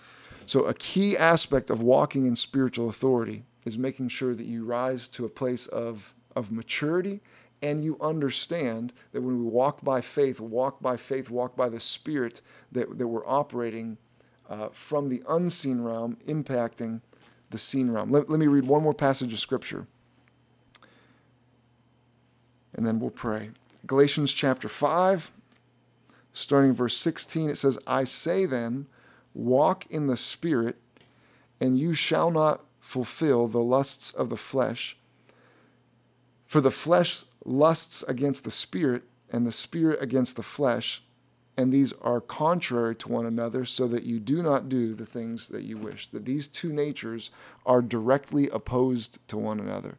so 0.46 0.64
a 0.64 0.74
key 0.74 1.16
aspect 1.16 1.70
of 1.70 1.80
walking 1.80 2.26
in 2.26 2.36
spiritual 2.36 2.88
authority 2.88 3.44
is 3.64 3.78
making 3.78 4.08
sure 4.08 4.34
that 4.34 4.46
you 4.46 4.64
rise 4.64 5.08
to 5.10 5.24
a 5.24 5.28
place 5.28 5.66
of, 5.66 6.14
of 6.34 6.50
maturity 6.52 7.20
and 7.62 7.82
you 7.82 7.96
understand 8.00 8.92
that 9.12 9.20
when 9.20 9.38
we 9.38 9.50
walk 9.50 9.82
by 9.82 10.00
faith, 10.00 10.40
walk 10.40 10.80
by 10.80 10.96
faith, 10.96 11.28
walk 11.30 11.56
by 11.56 11.68
the 11.68 11.80
Spirit, 11.80 12.40
that, 12.72 12.98
that 12.98 13.08
we're 13.08 13.26
operating 13.26 13.98
uh, 14.48 14.68
from 14.68 15.08
the 15.08 15.22
unseen 15.28 15.80
realm, 15.80 16.16
impacting 16.26 17.00
the 17.50 17.58
seen 17.58 17.90
realm. 17.90 18.10
Let, 18.10 18.30
let 18.30 18.38
me 18.38 18.46
read 18.46 18.66
one 18.66 18.82
more 18.82 18.94
passage 18.94 19.32
of 19.32 19.38
Scripture, 19.38 19.86
and 22.74 22.86
then 22.86 22.98
we'll 22.98 23.10
pray. 23.10 23.50
Galatians 23.86 24.32
chapter 24.32 24.68
5, 24.68 25.30
starting 26.32 26.72
verse 26.72 26.96
16, 26.96 27.50
it 27.50 27.56
says, 27.56 27.78
I 27.86 28.04
say 28.04 28.46
then, 28.46 28.86
walk 29.38 29.86
in 29.86 30.08
the 30.08 30.16
Spirit, 30.16 30.76
and 31.60 31.78
you 31.78 31.94
shall 31.94 32.30
not 32.30 32.64
fulfill 32.80 33.48
the 33.48 33.62
lusts 33.62 34.10
of 34.10 34.30
the 34.30 34.36
flesh. 34.36 34.96
For 36.46 36.60
the 36.60 36.70
flesh 36.70 37.24
lusts 37.44 38.02
against 38.04 38.44
the 38.44 38.50
spirit, 38.50 39.02
and 39.30 39.46
the 39.46 39.52
spirit 39.52 40.00
against 40.00 40.36
the 40.36 40.42
flesh, 40.42 41.02
and 41.56 41.72
these 41.72 41.92
are 42.00 42.20
contrary 42.20 42.94
to 42.96 43.08
one 43.08 43.26
another, 43.26 43.64
so 43.64 43.86
that 43.88 44.04
you 44.04 44.18
do 44.18 44.42
not 44.42 44.68
do 44.68 44.94
the 44.94 45.04
things 45.04 45.48
that 45.48 45.64
you 45.64 45.76
wish. 45.76 46.06
That 46.06 46.24
these 46.24 46.48
two 46.48 46.72
natures 46.72 47.30
are 47.66 47.82
directly 47.82 48.48
opposed 48.48 49.26
to 49.28 49.36
one 49.36 49.60
another. 49.60 49.98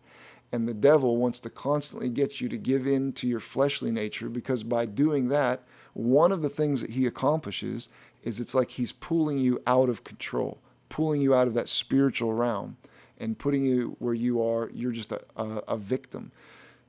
And 0.52 0.68
the 0.68 0.74
devil 0.74 1.18
wants 1.18 1.40
to 1.42 1.50
constantly 1.50 2.10
get 2.10 2.42
you 2.42 2.50
to 2.50 2.58
give 2.58 2.88
in 2.88 3.14
to 3.14 3.28
your 3.28 3.40
fleshly 3.40 3.92
nature 3.92 4.30
because 4.30 4.64
by 4.64 4.88
doing 4.88 5.28
that, 5.28 5.64
one 5.94 6.32
of 6.32 6.42
the 6.42 6.50
things 6.50 6.82
that 6.82 6.92
he 6.92 7.06
accomplishes 7.06 7.90
is 8.24 8.40
it's 8.40 8.56
like 8.56 8.72
he's 8.72 8.92
pulling 8.92 9.40
you 9.40 9.62
out 9.66 9.90
of 9.90 10.04
control, 10.04 10.62
pulling 10.90 11.22
you 11.22 11.34
out 11.34 11.48
of 11.48 11.54
that 11.54 11.70
spiritual 11.70 12.34
realm 12.34 12.78
and 13.18 13.38
putting 13.38 13.64
you 13.64 13.96
where 14.00 14.14
you 14.14 14.42
are, 14.42 14.70
you're 14.74 14.92
just 14.92 15.12
a, 15.12 15.22
a, 15.36 15.62
a 15.68 15.78
victim. 15.78 16.32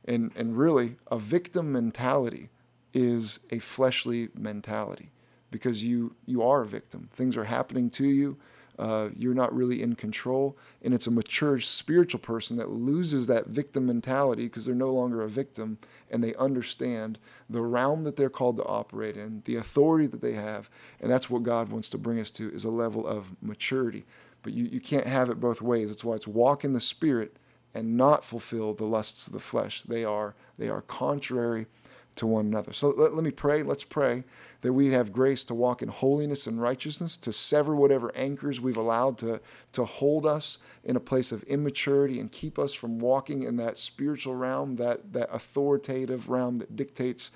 And, 0.05 0.31
and 0.37 0.57
really, 0.57 0.97
a 1.11 1.19
victim 1.19 1.73
mentality 1.73 2.49
is 2.93 3.41
a 3.51 3.59
fleshly 3.59 4.29
mentality 4.35 5.11
because 5.51 5.85
you 5.85 6.15
you 6.27 6.43
are 6.43 6.63
a 6.63 6.67
victim. 6.67 7.09
Things 7.13 7.37
are 7.37 7.45
happening 7.45 7.91
to 7.91 8.07
you. 8.07 8.39
Uh, 8.81 9.11
you're 9.15 9.35
not 9.35 9.55
really 9.55 9.83
in 9.83 9.95
control, 9.95 10.57
and 10.81 10.95
it's 10.95 11.07
a 11.07 11.11
mature 11.11 11.61
spiritual 11.61 12.19
person 12.19 12.57
that 12.57 12.71
loses 12.71 13.27
that 13.27 13.47
victim 13.47 13.85
mentality 13.85 14.45
because 14.45 14.65
they're 14.65 14.75
no 14.75 14.91
longer 14.91 15.21
a 15.21 15.29
victim 15.29 15.77
and 16.11 16.25
they 16.25 16.35
understand 16.37 17.19
the 17.51 17.61
realm 17.61 18.05
that 18.05 18.17
they're 18.17 18.31
called 18.31 18.57
to 18.57 18.65
operate 18.65 19.19
in, 19.19 19.43
the 19.45 19.55
authority 19.55 20.07
that 20.07 20.23
they 20.23 20.33
have, 20.33 20.71
and 20.99 21.11
that's 21.11 21.29
what 21.29 21.43
God 21.43 21.69
wants 21.69 21.91
to 21.91 21.99
bring 21.99 22.19
us 22.19 22.31
to 22.31 22.51
is 22.55 22.65
a 22.65 22.71
level 22.71 23.07
of 23.07 23.37
maturity. 23.43 24.07
But 24.43 24.55
you, 24.55 24.65
you 24.65 24.81
can't 24.81 25.07
have 25.07 25.29
it 25.29 25.39
both 25.41 25.61
ways. 25.61 25.91
That's 25.91 26.03
why 26.03 26.15
it's 26.15 26.27
walk 26.27 26.65
in 26.65 26.73
the 26.73 26.81
spirit 26.81 27.37
and 27.75 27.99
not 27.99 28.25
fulfill 28.25 28.73
the 28.73 28.87
lusts 28.87 29.27
of 29.27 29.35
the 29.35 29.41
flesh. 29.41 29.83
They 29.83 30.07
are 30.07 30.35
they 30.57 30.71
are 30.71 30.81
contrary 30.81 31.67
to 32.21 32.27
one 32.27 32.47
another. 32.47 32.73
So 32.73 32.91
let, 32.91 33.15
let 33.15 33.25
me 33.25 33.31
pray. 33.31 33.63
Let's 33.63 33.85
pray 33.85 34.25
that 34.61 34.73
we 34.73 34.91
have 34.91 35.11
grace 35.11 35.43
to 35.45 35.55
walk 35.55 35.83
in 35.83 35.89
holiness 35.89 36.47
and 36.47 36.61
righteousness, 36.61 37.17
to 37.17 37.33
sever 37.33 37.75
whatever 37.75 38.13
anchors 38.15 38.61
we've 38.61 38.77
allowed 38.77 39.19
to, 39.19 39.41
to 39.73 39.85
hold 39.85 40.27
us 40.27 40.59
in 40.85 40.97
a 40.97 41.01
place 41.01 41.33
of 41.33 41.43
immaturity 41.45 42.21
and 42.21 42.31
keep 42.31 42.59
us 42.59 42.75
from 42.75 42.99
walking 42.99 43.43
in 43.43 43.57
that 43.57 43.79
spiritual 43.79 44.35
realm, 44.35 44.77
that, 44.77 45.13
that 45.15 45.29
authoritative 45.33 46.29
realm 46.29 46.59
that 46.59 46.77
dictates 46.77 47.31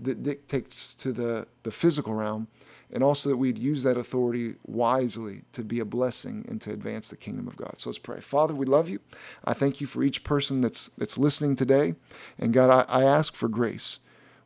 that 0.00 0.24
dictates 0.24 0.92
to 0.92 1.12
the, 1.12 1.46
the 1.62 1.70
physical 1.70 2.14
realm, 2.14 2.48
and 2.92 3.04
also 3.04 3.28
that 3.28 3.36
we'd 3.36 3.56
use 3.56 3.84
that 3.84 3.96
authority 3.96 4.56
wisely 4.66 5.42
to 5.52 5.62
be 5.62 5.78
a 5.78 5.84
blessing 5.84 6.44
and 6.48 6.60
to 6.60 6.72
advance 6.72 7.08
the 7.08 7.16
kingdom 7.16 7.46
of 7.46 7.56
God. 7.56 7.74
So 7.78 7.90
let's 7.90 7.98
pray. 7.98 8.20
Father, 8.20 8.54
we 8.56 8.66
love 8.66 8.88
you. 8.88 8.98
I 9.44 9.52
thank 9.52 9.80
you 9.80 9.86
for 9.86 10.02
each 10.02 10.24
person 10.24 10.60
that's 10.60 10.88
that's 10.98 11.16
listening 11.16 11.54
today. 11.54 11.94
And 12.38 12.52
God, 12.52 12.70
I, 12.70 13.02
I 13.02 13.04
ask 13.04 13.34
for 13.36 13.48
grace. 13.48 14.00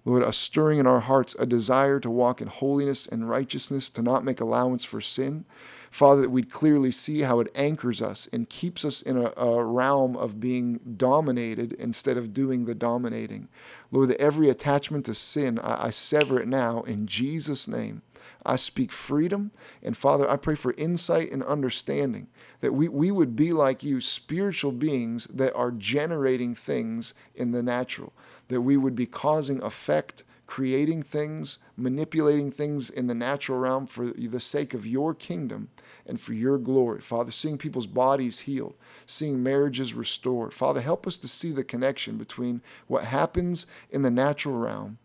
Lord, 0.08 0.22
a 0.22 0.32
stirring 0.32 0.78
in 0.78 0.86
our 0.86 1.00
hearts, 1.00 1.36
a 1.38 1.44
desire 1.44 2.00
to 2.00 2.08
walk 2.08 2.40
in 2.40 2.48
holiness 2.48 3.06
and 3.06 3.28
righteousness, 3.28 3.90
to 3.90 4.00
not 4.00 4.24
make 4.24 4.40
allowance 4.40 4.82
for 4.82 5.02
sin. 5.02 5.44
Father, 5.90 6.22
that 6.22 6.30
we'd 6.30 6.50
clearly 6.50 6.90
see 6.90 7.20
how 7.20 7.40
it 7.40 7.52
anchors 7.54 8.00
us 8.00 8.26
and 8.32 8.48
keeps 8.48 8.86
us 8.86 9.02
in 9.02 9.18
a, 9.18 9.32
a, 9.36 9.62
realm 9.62 10.16
of 10.16 10.40
being 10.40 10.80
dominated 10.96 11.74
instead 11.74 12.16
of 12.16 12.32
doing 12.32 12.64
the 12.64 12.74
dominating. 12.74 13.48
Lord, 13.90 14.08
that 14.08 14.20
every 14.20 14.48
attachment 14.48 15.04
to 15.06 15.14
sin, 15.14 15.58
I, 15.58 15.86
I 15.86 15.90
sever 15.90 16.40
it 16.40 16.48
now 16.48 16.82
in 16.82 17.06
Jesus' 17.06 17.68
name. 17.68 18.00
I 18.46 18.56
speak 18.56 18.92
freedom. 18.92 19.50
And 19.82 19.94
Father, 19.94 20.28
I 20.28 20.36
pray 20.36 20.54
for 20.54 20.72
insight 20.78 21.30
and 21.32 21.42
understanding 21.42 22.28
that 22.60 22.72
we, 22.72 22.88
we 22.88 23.10
would 23.10 23.36
be 23.36 23.52
like 23.52 23.82
you, 23.82 24.00
spiritual 24.00 24.72
beings 24.72 25.26
that 25.26 25.54
are 25.54 25.70
generating 25.70 26.54
things 26.54 27.12
in 27.34 27.52
the 27.52 27.62
natural, 27.62 28.12
that 28.48 28.62
we 28.62 28.76
would 28.76 28.94
be 28.94 29.06
causing 29.06 29.62
effect, 29.62 30.24
creating 30.46 31.02
things, 31.02 31.58
manipulating 31.76 32.50
things 32.50 32.88
in 32.88 33.06
the 33.06 33.14
natural 33.14 33.58
realm 33.58 33.86
for 33.86 34.06
the 34.06 34.40
sake 34.40 34.74
of 34.74 34.86
your 34.86 35.14
kingdom 35.14 35.68
and 36.06 36.20
for 36.20 36.32
your 36.32 36.58
glory. 36.58 37.00
Father, 37.00 37.30
seeing 37.30 37.58
people's 37.58 37.86
bodies 37.86 38.40
healed, 38.40 38.74
seeing 39.04 39.42
marriages 39.42 39.94
restored. 39.94 40.54
Father, 40.54 40.80
help 40.80 41.06
us 41.06 41.18
to 41.18 41.28
see 41.28 41.52
the 41.52 41.64
connection 41.64 42.16
between 42.16 42.62
what 42.86 43.04
happens 43.04 43.66
in 43.90 44.02
the 44.02 44.10
natural 44.10 44.56
realm 44.56 44.98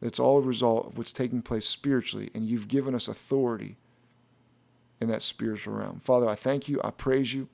that's 0.00 0.20
all 0.20 0.38
a 0.38 0.42
result 0.42 0.86
of 0.86 0.98
what's 0.98 1.12
taking 1.12 1.42
place 1.42 1.66
spiritually, 1.66 2.30
and 2.34 2.44
you've 2.44 2.68
given 2.68 2.94
us 2.94 3.08
authority 3.08 3.76
in 5.00 5.08
that 5.08 5.22
spiritual 5.22 5.74
realm. 5.74 6.00
Father, 6.00 6.28
I 6.28 6.34
thank 6.34 6.68
you, 6.68 6.80
I 6.84 6.90
praise 6.90 7.34
you, 7.34 7.48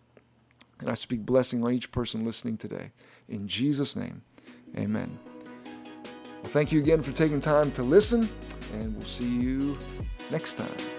and 0.80 0.90
I 0.90 0.94
speak 0.94 1.24
blessing 1.24 1.64
on 1.64 1.72
each 1.72 1.90
person 1.90 2.24
listening 2.24 2.56
today. 2.56 2.90
In 3.28 3.48
Jesus' 3.48 3.96
name, 3.96 4.22
amen. 4.78 5.18
Well, 6.42 6.52
thank 6.52 6.72
you 6.72 6.80
again 6.80 7.02
for 7.02 7.12
taking 7.12 7.40
time 7.40 7.72
to 7.72 7.82
listen, 7.82 8.28
and 8.72 8.94
we'll 8.96 9.06
see 9.06 9.40
you 9.40 9.76
next 10.30 10.54
time. 10.54 10.93